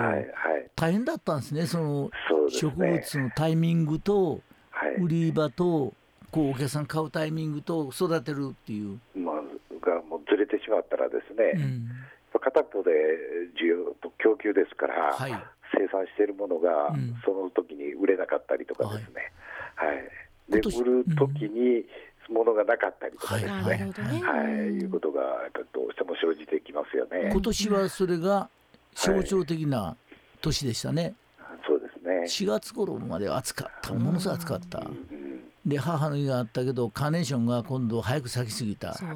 [0.75, 2.11] 大変だったんですねその
[2.49, 4.41] 植物のタイミングとはい
[4.99, 5.93] 売り場と
[6.31, 8.99] こうお客さん買うタイミングと育てるっていう。
[9.15, 9.35] まあ、
[9.85, 12.39] がもうずれてしまったらですね、うん。
[12.39, 12.91] 片方で
[13.61, 15.31] 需要と供給ですから、はい。
[15.75, 17.15] 生産しているものがうん。
[17.25, 19.31] その時に売れなかったりとかですね、
[19.75, 19.97] はい。
[20.51, 21.85] で今年売る時に
[22.29, 24.21] 物がなかったりとかですなね、るほどね。
[24.21, 24.45] はい。
[24.45, 25.21] うんいうことが
[25.73, 27.29] どうしても生じてきますよね。
[27.31, 28.49] 今年はそれが
[28.93, 29.95] 象徴的な
[30.41, 31.15] 年でしたね。
[32.27, 33.93] 4月頃までは暑かった。
[33.93, 35.41] ものすごい暑かった、うん。
[35.65, 38.93] で母の日があったけどカーネーションが今度早く咲きすぎた。
[38.93, 39.15] そうね。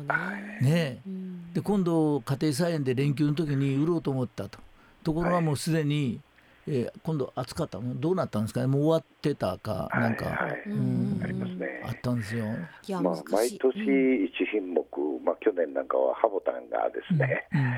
[0.61, 0.99] ねえ。
[1.05, 1.53] うん。
[1.53, 4.59] で今度家庭菜園で連休の時に売ろうと思ったと。
[5.03, 6.21] ところがもうすでに、
[6.67, 8.67] えー今度暑かったのどうなったんですかね？
[8.67, 12.01] もう終わってたかはいなんか、はいうんありますあねっ。
[12.01, 12.45] たんですよ。
[12.87, 13.23] いやまあ。
[13.29, 13.85] 毎年うん
[14.25, 14.83] 1品目、
[15.25, 17.73] まあ、去年なんかはハボタンがですね、うん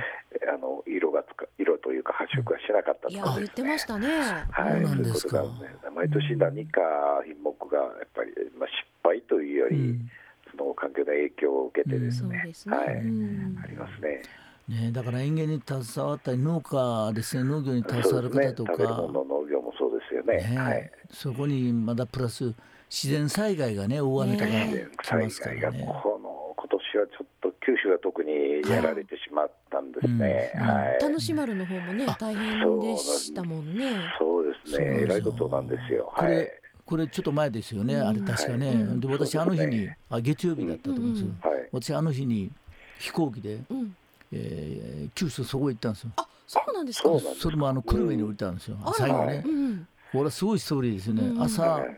[0.53, 3.85] あの色がつか色というか発色がしなかったといやかですね言ってまし。
[3.87, 4.07] たね。
[4.51, 6.81] はい、そうなんですかそういうことが、ね、毎年何か
[7.25, 10.09] 品目がやっぱり、まあ、失敗というより、うん
[10.57, 12.77] その環境の影響を受けてですね、そうですね。
[12.77, 14.21] はいうんありますね。
[14.67, 20.37] ね、だから園芸に携わったり農家ですね農業に携わる方とか、食べるもの農業もそうですよね。
[20.37, 20.91] ねはい。
[21.11, 22.51] そこにまだプラス
[22.89, 25.99] 自然災害がね大雨とかね来ますか災害がらね。
[26.01, 28.31] この今年はちょっと九州は特に
[28.67, 30.51] やられてしまったんですね。
[30.99, 33.91] 楽しまるの方もねあ大変でしたもんね。
[34.17, 34.77] そうですね。
[34.77, 36.11] そうなんですよえらいことなんですよ。
[36.15, 36.51] これはい。
[36.85, 41.69] これちょっと前ですよね、あれ確かね、うんで私あの日にあ月曜日だったと思うんですよ、うんはい。
[41.71, 42.51] 私あの日に
[42.99, 43.95] 飛行機で、うん。
[44.35, 46.11] えー九州そこ行ったんですよ。
[46.17, 47.09] あ、そうなんですか？
[47.39, 49.43] それもあの久留米に降りたんですよ、最後ね。
[49.45, 49.87] う、ん。
[50.11, 51.97] これはすごいストーリーですよね、うん朝、はい。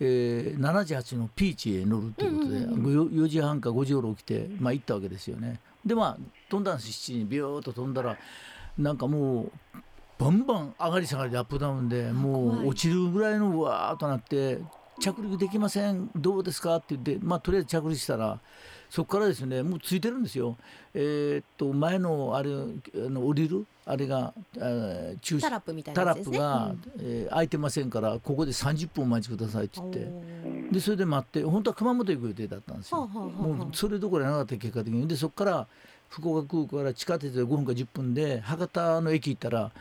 [0.00, 5.60] えー、7時8のピーチへ乗るということで、うんうん 4, 時半か5時頃起きて、まあ、行ったわけですよね。
[5.84, 6.18] でまあ
[6.50, 8.16] 飛んだんです7時にビューッと飛んだら
[8.78, 9.52] なんかもう
[10.18, 14.58] バンバン上がり下がりでアップダウンでもう落ちるぐらいのうわーっとなって
[15.00, 16.10] 着陸できません。
[16.16, 16.76] どうですか？
[16.76, 18.40] って言ってまあとりあえず着陸したら
[18.90, 20.56] そこからですねもうついてるんですよ。
[20.94, 22.54] えーっと前のあれあ
[23.10, 26.38] の降りるあれが、えー駐車タラップみたいタなやつですね。
[26.38, 30.72] ラップが、えー空いてませんからここで30分お待ちくださいってうん言って。
[30.74, 35.06] でそれで待って本当は熊本行く予定だったんですよ、はあはあはあもうそれどころじゃなかった結果的に。
[35.06, 35.66] でそこから
[36.08, 39.72] 福岡空港から地下鉄で5分か10分で博多の駅行ったら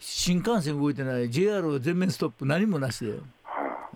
[0.00, 3.14] 新幹線動いてない JR 全面ストップ何もなしで、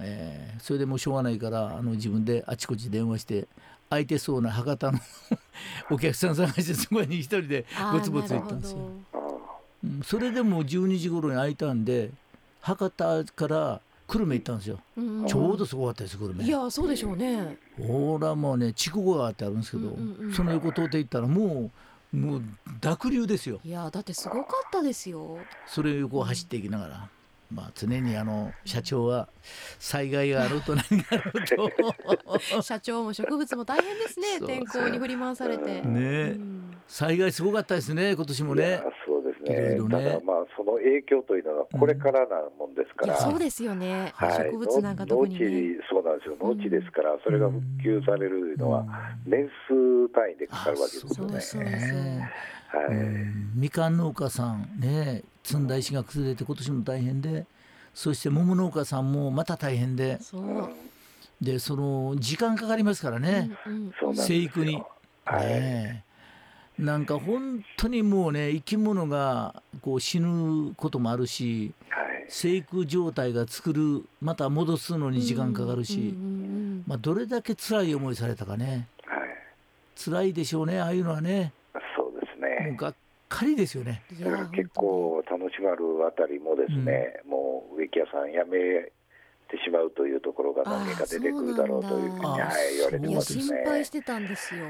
[0.01, 3.47] えーそれでもうしょうがないからあの自分であちこち電話して
[3.91, 4.99] 空いてそうな博多の
[5.91, 8.79] お客さん探してそこに一人でぼつぼつ行ったんですよ。
[9.13, 9.19] あ
[9.85, 12.11] うんそれでもう12時頃に空いたんで
[12.61, 15.27] 博多から久留米行ったんですよ、うん。
[15.27, 16.45] ちょうどすごかったです久留米。
[16.45, 17.59] いやそうでしょうね。
[17.77, 20.33] ほらもうね筑後川ってあるんですけど、うんうんうん。
[20.33, 21.71] その横通って行ったらも
[22.13, 22.43] うもう
[22.81, 23.61] 濁流ですよ。
[23.65, 25.39] いやだってすごかったですよ。
[25.67, 27.09] それを横を走っていきながら、
[27.51, 29.29] まあ常にあの社長は
[29.79, 32.61] 災害があると何があると。
[32.63, 34.27] 社長も植物も大変ですね。
[34.47, 35.81] 天候に振り回されて。
[35.81, 35.85] ね。
[35.85, 36.75] えうん。
[36.87, 38.83] 災害すごかったですね今年もね。
[39.07, 39.53] そうですね。
[39.53, 40.05] いろいろね。
[40.05, 43.15] ただまあその影響というのはこれからなもんですから。
[43.15, 45.45] いやそうですよね、はい、植物なんか特にね。
[45.45, 46.37] 農地そうなんですよ。
[46.41, 48.85] 農地ですから、それが復旧されるのは
[49.27, 51.33] 年数単位でかかるわけですよね。
[51.33, 52.31] そうそうね。
[52.69, 53.53] はい、うん。
[53.55, 57.47] みかん農家さんね積んだ石が崩れて今年も大変で
[57.95, 60.19] そして桃農家さんもまた大変で。
[61.41, 64.17] でその時間かかりますからね、うんうん。
[64.17, 64.83] 生育に。
[65.25, 66.05] はい、ね
[66.79, 66.83] え。
[66.83, 76.15] なんか本当にもうね生き物がこう死ぬこともあるしはい、生育状態が作るまた戻すのに時間かかるし、
[76.87, 78.87] まあ、どれだけ辛い思いされたかね。
[79.05, 79.29] はい、
[79.97, 81.53] 辛いでしょうねああいうのはね。
[81.97, 82.77] そうですもうね。
[82.77, 82.95] がっ
[83.29, 84.03] かりですよね。
[84.53, 88.93] 結構楽しまるあたりもですね、もう植木屋さん辞め
[89.51, 93.65] てしまうというところが何件か出てくるだろうというふうに、はい、言われてます心ね。
[93.67, 94.65] 配してたんですよ。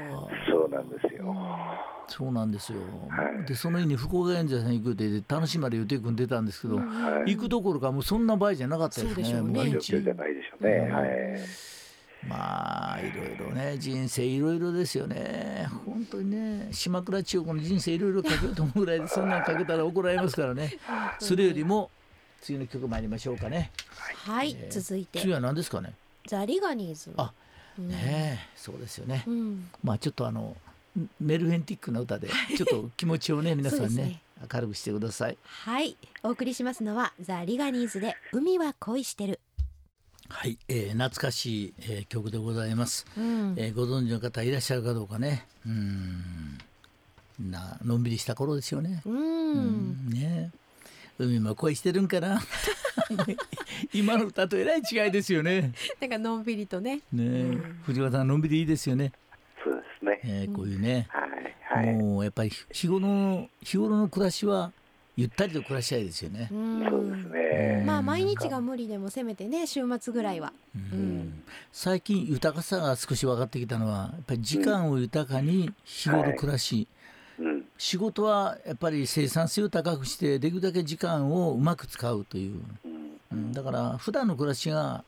[0.49, 1.35] そうなんですよ。
[2.07, 10.87] そうなんですよ、はいでその日に福岡園者さん行くって楽しまで予定組んでたんですけど、うんはい行くどころかもうそんな場合じゃなかったですねそうでしょうね状毎日況じゃないでしょうね。
[10.89, 11.09] うんはい。
[12.27, 15.67] まあいろいろね人生いろいろですよね。
[15.85, 20.77] 本当にね島倉千代子の人生いろいろかけようと思うぐらいでそんなんかけたら怒られますからね。
[21.19, 21.89] それよりも
[22.41, 23.71] 次の曲参りましょうかね。
[24.25, 25.19] はい、えー続いて。
[25.21, 25.93] 次は何ですかね？
[26.27, 27.11] ザリガニーズ。
[27.17, 27.31] あ
[27.77, 27.87] うん。
[27.87, 29.23] ねえそうですよね。
[29.25, 29.69] うん。
[29.83, 30.55] まあちょっとあの
[31.19, 32.27] メルヘンティックな歌で
[32.57, 34.21] ちょっと気持ちをね 皆さんねね。
[34.53, 35.37] 明るくしてください。
[35.43, 39.39] はい、お送りしますのはザリガニーズで海は恋してる。
[40.29, 43.55] はい、えー懐かしい、えー曲でございます、うん。
[43.57, 46.57] えーご存知の方いらっしゃるかどうかねうん
[47.39, 49.09] なのんびりした頃ですよねう。
[49.09, 50.51] うんんね
[51.17, 52.41] 海も恋してるんかな
[53.93, 57.01] 今の歌とえらい違いですよねなんかのんびりとね。
[57.11, 59.11] ね、うん藤原さんのんびりいいですよね、
[59.63, 60.21] そうですね。
[60.23, 61.07] えーこういうね、
[61.69, 61.85] はい。
[61.87, 61.95] はい。
[61.95, 64.71] もうやっぱり日頃の日頃の暮らしは
[65.19, 66.55] ゆったりと暮らしたいですよねう。
[66.55, 66.89] ん。
[66.89, 67.83] そうですね。
[67.85, 70.53] まあ毎日が無理でもせめてね週末ぐらいは。
[70.73, 76.87] うんうん最近豊かさが少し分かってきたのはやっぱり時間を豊かに日頃暮らし、
[77.37, 77.65] うん。
[77.77, 83.19] 仕事はやっぱり生産性を高くしてできるだけ時間をうまく使うという、うん。
[83.31, 85.03] うん、だから普段の暮らしが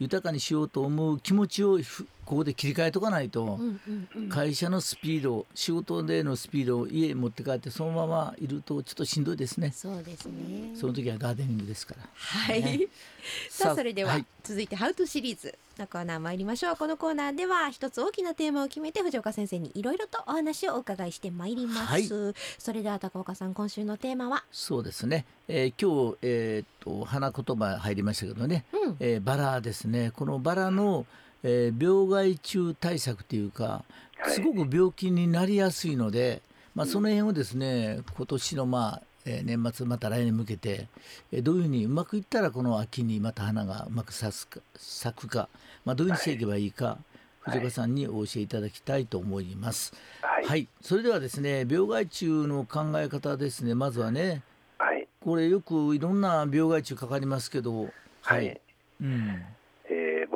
[0.00, 4.28] 豊かにしようと思う気持ちをふここで切り替えとかないと、うんうんうん。
[4.28, 9.72] 会社のスピード仕事でのスピードを家に持って帰ってそのままいるとちょっとしんどいですね。
[9.74, 10.74] そうですね。
[10.74, 12.02] その時はガーデニングですから。
[12.14, 12.62] はい。
[12.62, 12.86] ね。
[13.50, 14.26] さあそれでは、はい。
[14.44, 22.34] 続いて「ハウトシリーズのコーナー参りましょうこのコーナーでは一つ大きなテーマを決めて藤岡先生にいろいろとお話をお伺いしてまいります、はい。
[22.58, 24.44] それでは高岡さん今週のテーマは？
[24.50, 28.96] そうですね、えー今日、えーっと花言葉入りましたけどね、うん。
[28.98, 30.10] えーバラですね。
[30.10, 31.06] このバラの、
[31.42, 33.84] えー病害虫対策というか
[34.18, 36.42] はいすごく病気になりやすいので、
[36.74, 40.88] まあ、その辺をですね今年のまあえー年末また来年に向けて、
[41.32, 45.48] えーどういうふうにうまくいったらこの秋にまた花がうまく咲くか咲くか、
[45.84, 46.98] まあ、どういうふうにしていけばいいか、
[47.40, 49.92] 藤岡さんにお教えいただきたいと思います。
[50.20, 50.44] はい。
[50.44, 54.42] はい、それではですね病害虫の考え方ですねまずはね
[54.78, 55.08] はい。
[55.20, 57.90] これよくいろんな病害虫かかりますけど
[58.22, 58.60] はい。
[59.00, 59.42] うん、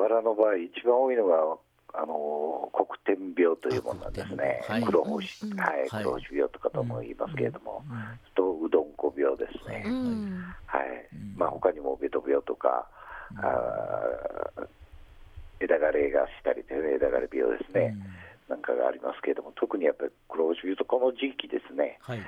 [0.07, 1.35] えーバラの場合、一番多いのが、
[1.95, 4.62] あのー黒点病というものなんですね。
[4.69, 4.81] あ。
[4.81, 6.05] 黒黒星、はい、はい。
[6.05, 8.19] 黒星病とかとも言いますけれども、うん。
[8.35, 9.85] とうどんこ病ですね。
[9.87, 11.09] うんはい。
[11.12, 11.35] うん。
[11.37, 12.87] まあ他にもベト病とか、
[13.37, 14.69] あー
[15.59, 17.97] 枝枯れがしたりという枝枯れ病ですね。
[18.49, 21.99] なんかがありますけれども、特にやっぱり黒星病とこの時期ですね。
[22.03, 22.21] はい。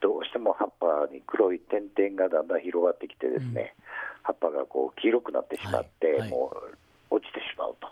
[0.00, 3.74] どうしても葉っぱに黒い点々がだんだん広がってきてですね、
[4.22, 6.18] 葉っぱがこう黄色くなってしまって、はい。
[6.20, 6.30] はい。
[6.30, 6.78] もう
[7.10, 7.88] 落ちてしまうと。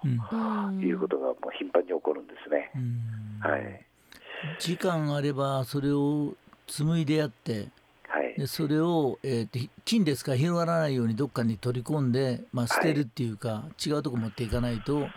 [0.85, 2.71] いうことがもう頻繁に起こるんですね。
[2.75, 3.85] うんはい。
[4.59, 6.35] 時間あればそれを
[6.67, 7.69] 紡いでやって
[8.09, 8.35] はい。
[8.39, 15.09] でそれを、えーと菌ですから広がらないようにどっかに取り込んで、まあ、捨てるっていうか、違うとこ持っていかないと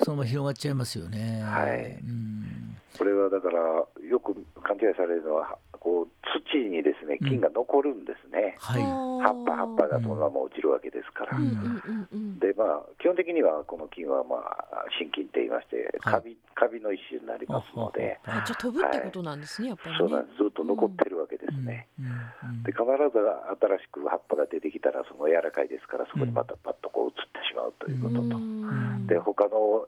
[0.00, 1.42] そのまま広がっちゃいますよね。
[1.42, 3.58] はいうんこれはだから、
[4.06, 6.08] よく勘違いされるのは、こう
[6.46, 8.54] 土にですね菌が残るんですね。
[8.60, 8.82] はい。
[9.18, 11.36] 葉っぱ、葉っぱがそのまま落ちるわけですから。
[11.36, 12.08] うんうんうん。
[12.12, 16.14] うんでまあ、基本的にはこの菌は、まあ、真菌って言いまして、はい。
[16.14, 19.98] カビカビの一種になりますので、ああじゃあ飛ぶってことなんですね、やっぱりね。
[19.98, 20.38] そうなんです。
[20.38, 21.88] ずっと残ってるわけですね。
[21.98, 22.06] うん。
[22.06, 29.06] うんで必ず新しく葉っぱが出てきたら、その柔らかいですから、そこにまたパッとこう移ってしまうということと、うん。
[29.10, 29.82] で他の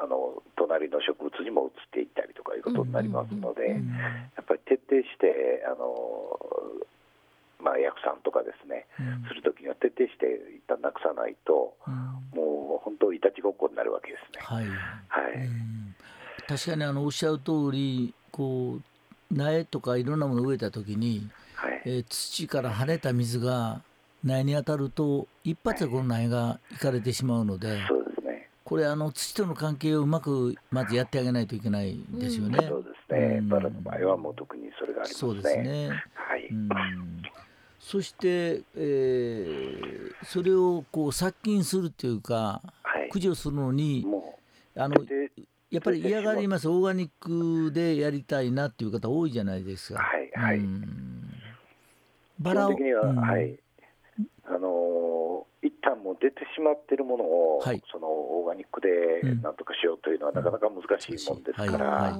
[0.00, 3.92] あの隣の植物にも移っていったりとかいうことになりますので、うん。
[3.92, 4.39] や
[4.90, 6.36] 徹底して、あの
[7.62, 9.28] まあ、薬酸とかですね、うん。
[9.28, 10.26] するときには徹底して
[10.56, 11.94] 一旦なくさないと、うん。
[12.34, 14.42] もう本当、いたちごっこになるわけですね。
[14.42, 15.94] はい、はい、うん。
[16.50, 23.82] 確かにあのおっしゃる通りこう苗とかいろんなものを植えた時に、はい、えー土から跳ねた水が
[24.24, 32.58] 苗に当たると一発でこの苗がいかれてしまうので、そうですね、これあの土との関係をうまくまずやってあげないといけないですよね。
[32.68, 33.48] そうですね、うん。
[33.48, 34.59] バラの場合はもう特に
[35.00, 35.42] がありますそうね。
[35.42, 35.88] ですね。
[36.14, 36.68] はい、うん。
[37.78, 44.38] そして、えーそれをこう殺菌するっていうかはい、駆除するのにも
[44.76, 44.96] あの
[45.70, 46.68] やっぱり嫌がります。
[46.68, 50.02] オーガニックでやりたいなっていう方多いじゃないですか。
[50.02, 50.60] はいはい。
[52.38, 53.16] バラを本的には、うん。
[53.16, 53.58] はい、
[54.44, 55.20] あのー
[55.62, 57.82] 一旦もう出てしまっているものを、はい。
[57.92, 58.88] そのオーガニックで
[59.22, 62.12] うんなんとかしようというのはなかなか難しいもんですから、はい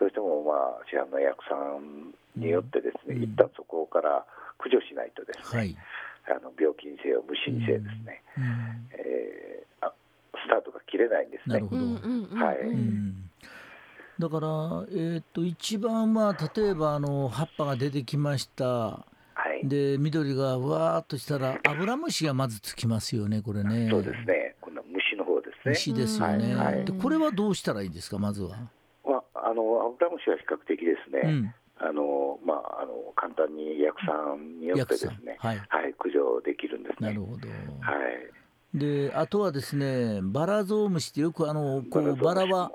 [0.00, 3.22] どうしても、まあ、市販の薬酸によってですね、うん。
[3.22, 4.24] 一旦そこから
[4.58, 5.76] 駆除しないとですね、はい。
[6.26, 8.44] あの病気にせよ、虫にせよですね、うん。
[8.96, 9.92] えーあ
[10.32, 11.60] スタートが切れないんですね。
[11.60, 12.60] はい。
[12.60, 13.30] うん。
[14.18, 14.48] だから、
[14.90, 18.64] えー、と一番は例えばあの葉っぱが出てきました。
[18.64, 19.04] は
[19.62, 23.88] い、で緑がわーっとしたらアブラムシがまずつきますよねこれね。
[23.90, 25.72] そうですね、この虫の方ですね。
[25.72, 26.74] 虫ですよね、はい。
[26.74, 26.84] はい。
[26.84, 28.56] でこれはどうしたらいいですかまずは？
[29.50, 35.58] はあのアブラムシは比較的ですね、うん、あのまあ、あの簡単に薬酸によってですね、はい。
[35.68, 37.08] はい、駆除できるんですね。
[37.08, 37.48] なるほど。
[37.48, 37.94] は
[38.74, 42.72] い、であとはですねバラゾウムシってよくあのこうババラは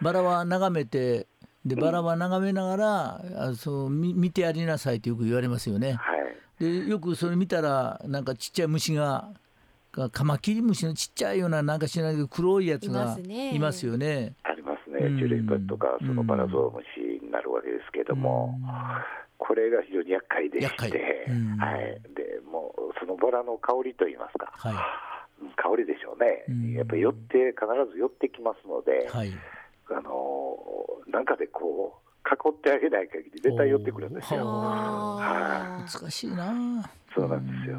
[0.00, 1.26] バラは眺めて
[1.64, 5.92] でバラは眺めながら、あそうみ見てやりなさいってよく言われますよね。
[5.92, 6.14] は
[6.60, 9.28] い、でよくそれ見たらなんかちっちゃい虫が
[9.92, 13.54] がカマキリムシのちっちゃいようななんか知らないけど黒いやついまがすね。
[13.54, 14.34] いますよね。
[15.00, 15.18] ね、うん。
[15.18, 18.58] ジュレイパとか、そのバラゾウムシになるわけですけども、
[19.38, 20.90] これが非常に厄介でし厄介。
[20.90, 21.56] て、うん。
[21.56, 24.74] はい、でもうそのバラの香りといいますか、はい。
[25.56, 26.72] 香りでしょうね、うん。
[26.72, 29.32] やっぱり寄って、必ず寄ってきますので、はい。
[29.90, 30.58] あの
[31.08, 34.42] なんかでこう、囲ってあげない限り、絶対寄ってくるんですよ。
[34.44, 36.00] あー。
[36.00, 36.90] 難しいな。
[37.14, 37.78] そうなんですよ。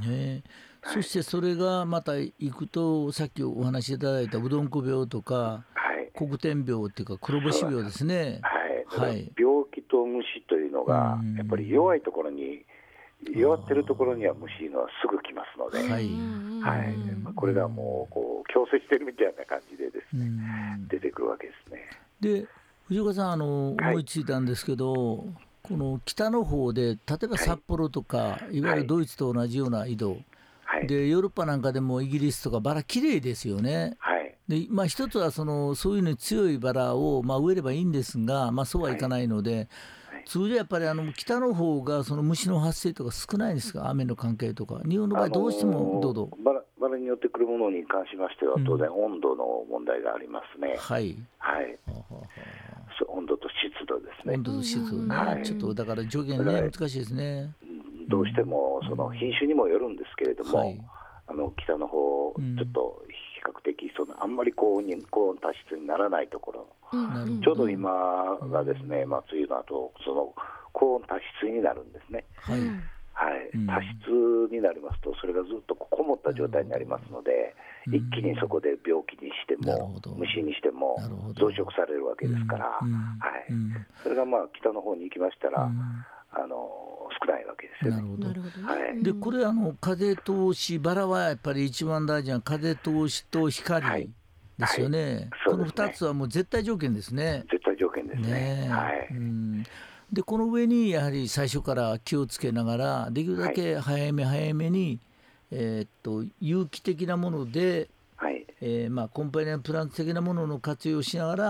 [0.00, 0.42] ね。
[0.46, 5.71] えそしてそれがまた行くとさっきお話しいただいたうどんこ病とかはい
[6.14, 8.40] 黒点病っていうか黒星病ですね。
[8.42, 9.32] はい、はい。
[9.36, 12.64] 病気と虫というのがうん、やっぱり弱いところに、
[13.34, 16.08] 弱ってるところには虫のはすぐ来ますので、はい。
[16.60, 16.96] はい。
[17.22, 20.24] まあ、これがもうこう強制してるみたいな感じでですうね、
[20.76, 20.88] ん。
[20.88, 21.88] 出てくるわけですね。
[22.20, 22.46] で
[22.88, 23.90] 藤岡さんあのはい。
[23.90, 25.26] 思いついたんですけど、
[25.62, 30.16] この北の方で例えば札幌とか、い、わゆるドイツと同じような緯度、
[30.64, 33.96] はい、でヨーロッパなんかでもイギリスとかバラ綺麗ですよね。
[33.98, 34.21] はい、
[34.52, 39.68] でまあ、一つはそのそういうのに強いバラを、まあ、植えればいいんですが、まあ、そうはいかないので、
[40.10, 40.24] はい。
[40.26, 52.26] 通常やっぱりあの北の方がその虫の発生とか少ないんですか、雨の関係とか、日本の場合、どうしてもどうぞ、バラバラによってくるものに関しましては、当然、温度の問題がありますね、はい、はい、ははは
[52.98, 54.34] そう温度と湿度ですね。
[54.34, 55.42] 温、度と湿度ね、はい。
[55.42, 57.54] ちょっとだから助言ね、難しいですね。
[58.10, 60.78] どうしてもその品種にもよるんですけれども、はい。
[61.26, 62.56] あの北の方うん。
[62.56, 63.02] ちょっと
[63.42, 67.40] 比較的その、あんまり高温に高温多湿にならないところ、うん。
[67.42, 70.32] ちょうど今がですね、まあ、梅雨の後その
[70.72, 72.24] 高温多湿になるんですね。
[72.36, 72.82] はい、うん。
[73.12, 73.50] はい。
[73.54, 77.54] うん、多湿になりますと、それがずっとこもった状態になりますので、
[77.88, 77.94] うん。
[77.94, 80.96] 一気にそこで病気にしても虫にしても
[81.36, 82.80] 増殖されるわけですから、は
[83.48, 83.52] い。
[83.52, 83.74] うん。
[84.02, 86.68] それがまあ北の方に行きましたら、うんあの
[87.20, 87.96] 少ないわけですよね。
[87.96, 88.62] なるほど。
[88.66, 88.90] はい。
[88.92, 89.02] うん。
[89.02, 94.10] でこれあの風通しバラはやっぱり一番大事な風通しとは光い。
[94.58, 95.30] ですよね、はい。
[95.46, 95.86] このそうですね。
[95.86, 97.44] 2つはもう絶対条件ですね。
[97.50, 98.28] 絶対条件ですね。
[98.30, 98.64] ね。
[98.66, 99.62] えはい、うん、
[100.12, 105.00] でこの上にやはり最初から気をつけながらできるだけ早め早めに、
[105.50, 111.44] えーっと有機的なもので、はい、えーまあ、コンパニアンプラント的なものの活用をしながら、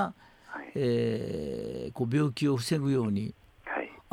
[0.46, 3.34] はい、えーこう病気を防ぐようにはい、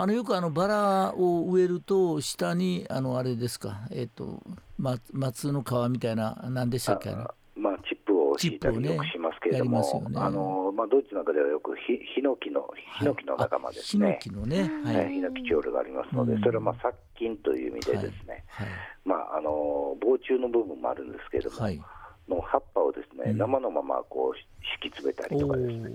[0.01, 4.41] あのよくあのバラを植えると下にあのあれですか、えー、と
[4.77, 10.15] ま松の皮みたいな何でしたっけあまあ、チップを敷いたチップをねりよくしますけれどやりも、ますよね。
[10.15, 12.65] あのまあ、ドイツなんかではよくヒヒノキの
[12.97, 14.17] ヒノキの仲間ですね。
[14.17, 14.95] あヒノキのね、はい。
[14.95, 16.41] はい、ヒノキチオールがありますので、うん。
[16.43, 18.67] それはまあ殺菌という意味でですね、はい。
[19.03, 21.81] まあ、あの防虫の部分もあるんですけれども、はい、
[22.29, 23.37] の葉っぱをですね、うん。
[23.37, 24.37] 生のままこう
[24.79, 25.91] 敷き詰めたりとかですね、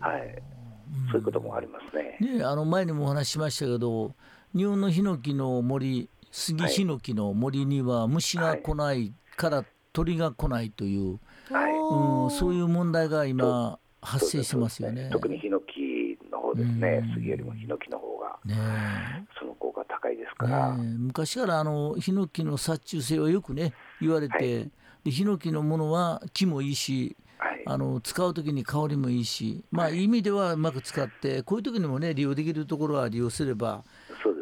[0.00, 0.42] はい、
[1.10, 2.38] そういうこともありますね。
[2.38, 4.14] ね、あの前にもお話ししましたけど
[4.54, 11.20] 日本のヒノキの森杉ヒノキの森には虫が来ないから鳥が来ないという、
[11.50, 11.72] はい。
[11.72, 14.94] うん、そういう問題が今発生してますよね。
[14.94, 15.12] そうです。
[15.12, 17.00] 特にヒノキの方ですね。
[17.04, 18.56] うん、杉よりもヒノキの方が、ね。
[19.38, 20.98] その効果高いですかえら、ねえ。
[20.98, 24.70] 昔からあのヒノキの殺虫性はよくね言われて、はい。
[25.04, 27.23] でヒノキのものは木もいいしはい、
[27.66, 33.84] あの使う時に香りもいいし、まあ、はい意味ではうまく使ってこういう時にもね利用できるところは利用すれば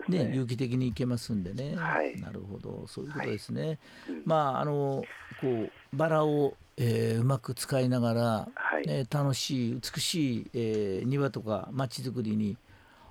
[0.09, 0.25] ね。
[0.25, 2.21] ね、有機的にいけますんでね、はい。
[2.21, 2.87] なるほど。
[2.87, 4.23] そういうことですね、うん。
[4.25, 5.05] まああの
[5.41, 8.23] こうバラを、えーうまく使いながら、
[8.55, 8.87] はい。
[8.87, 12.57] ね、楽しい美しい、えー庭とか町づくりに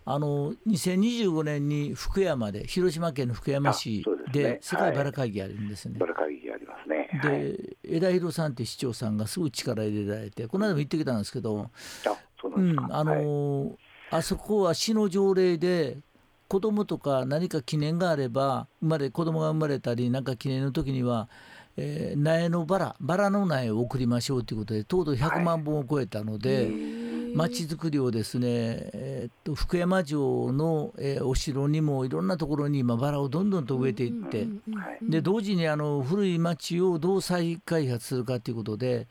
[0.03, 5.99] あの2025年に福山で広島県の福山市で世界バラ会議あるんですね。
[5.99, 6.50] バラ会議
[7.27, 7.33] ありますね。
[7.33, 11.69] はい、で枝広さんって市長さんがすごい力入れられてこの間も行ってきたんですけど、
[14.11, 15.97] あ、そこは市の条例で
[16.47, 21.29] 子供とか何か記念があれば生まれ子供が生まれたり何か記念の時には、
[21.77, 26.69] えー苗のバラバラの苗を送りましょうということでとうとう100万本を超えたので、
[27.35, 39.07] 町づくりをですね、えーっと福山城の、えーお城にもいろんなところに今バラをどんどんと植えていって、はいで同時にあの古い町をどう再開発するかということで、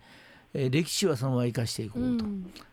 [0.54, 2.24] えー歴史はそのまま生かしていこうと。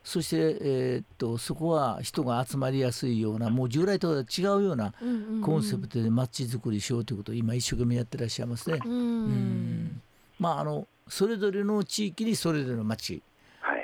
[0.03, 4.93] そして、えーっとそこは人が集まりやすいようなもう従来とは違うような
[5.43, 8.79] コンセプトで街づくりしようということを今一生懸命やってらっしゃいますね。
[8.83, 9.25] ううん。
[9.85, 10.01] ん
[10.39, 13.13] まああのそれぞれの地域にそれぞれの町。
[13.13, 13.21] はい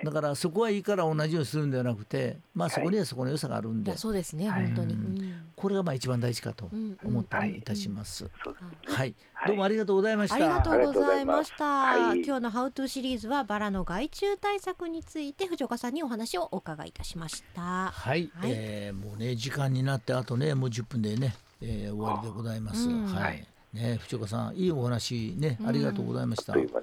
[0.04, 4.93] だからそこはいいから同じようにするんではなくてまあそこにはそこの良さがあるんで、いやそうですねはい本当に。
[4.93, 5.16] ううん。
[5.16, 8.26] んこれがまあ一番大事かとうん思ったりいたします。
[8.26, 9.16] はい、はい。
[9.47, 10.36] どうもありがとうございました。
[10.36, 11.64] ありがとうございました。
[11.66, 12.24] はい。
[12.24, 17.62] 今日のハウトゥーシリーズはバラの害虫対策について藤岡さんにお話をお伺いいたしました。
[17.62, 18.51] はい、はい。
[18.51, 22.89] えーもうね時間になってあとねもう10分でね、えー終わりでございます。
[22.89, 23.06] うん。
[23.06, 23.47] はい。
[23.74, 26.54] ね藤岡さんいいお話ねありがとうございました。
[26.54, 26.74] はい、す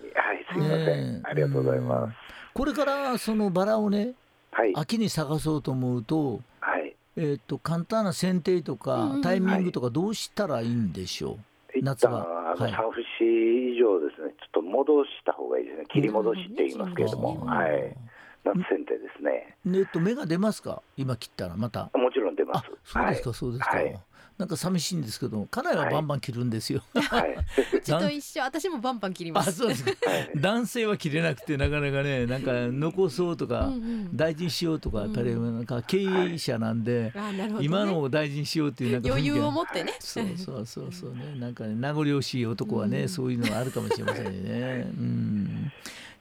[0.56, 2.14] みません、ありがとうございます。
[2.54, 4.14] これからそのバラをね
[4.52, 6.40] はい、秋に咲かそうと思うと。
[6.60, 6.96] はい。
[7.16, 11.38] えー、と簡単な剪定とかタイミングとかどうしたらいいんでしょ
[11.74, 12.24] 一夏は。
[12.24, 12.72] 旦あのはい。
[12.72, 15.84] 三節以上ですね、ちょっと戻した方がいいですね。
[15.88, 17.96] 切り戻しって言いますけれども、うんはい。
[18.42, 19.56] 夏剪定ですね。
[19.64, 20.82] う、えっと芽が出ますか？
[20.96, 21.90] 今切ったらまた。
[21.94, 22.09] も
[22.52, 22.92] まあす。
[22.92, 24.00] そうですか、そうですか、はい。
[24.38, 27.36] なんか寂しいんですけど家内はバンバン切るんですよ、 はい。
[27.76, 29.52] うちと一緒私もバンバン切りまあす。
[29.52, 29.90] そうですか。
[30.10, 30.30] はい。
[30.34, 34.16] 男性は切れなくてなかなかねなんか残そうとか、うんうん。
[34.16, 37.12] 大事にしようとかやっぱりなんか経営者なんで、
[37.60, 39.94] 今のを大事にしようっていうなんか余裕をも持ってね。
[40.00, 41.34] そうそうそうそうね。
[41.38, 43.08] なんかね名残惜しい男はね、うん。
[43.10, 44.90] そういうのがあるかもしれませんね。
[44.98, 45.72] うん、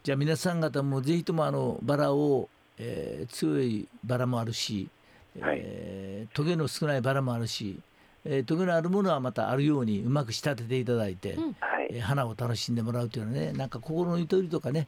[0.03, 4.89] じゃあ皆さん方もぜひともあのバラを、えー強いバラもあるし、
[5.38, 7.80] えートゲの少ないバラもあるし、
[8.25, 11.88] えートゲのあるものはまたあるようにうまく仕立てていただいて、うんはい。
[11.91, 14.88] えー花を楽しんでもらうというのはねなんか心のゆとりとかね、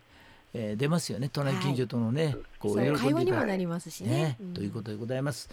[0.53, 4.37] えー出ますよね隣近所とのね、こう喜んでいただいてそう会話にもなりますしねね。
[4.41, 5.49] うんということでございます。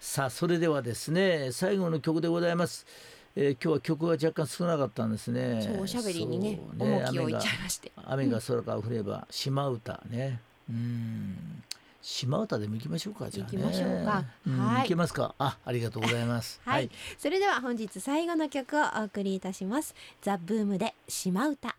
[0.00, 2.86] さあそれではですね最後の曲でございます。
[3.36, 5.60] えー今日は曲が若干少なかったんですね。
[5.62, 10.40] そうおしゃべりにねそう重きを置いちゃいまして雨が雨が空から降れば島唄ね。
[10.70, 11.62] うん。
[12.00, 13.58] 島唄でも行きましょうかじゃあね。
[13.58, 15.34] 行きましょうかんはい行けますか。
[15.38, 16.60] あ、ありがとうございます。
[16.66, 21.76] はいそれでは本日最後の曲をお送りいたしますザ・ブームで島唄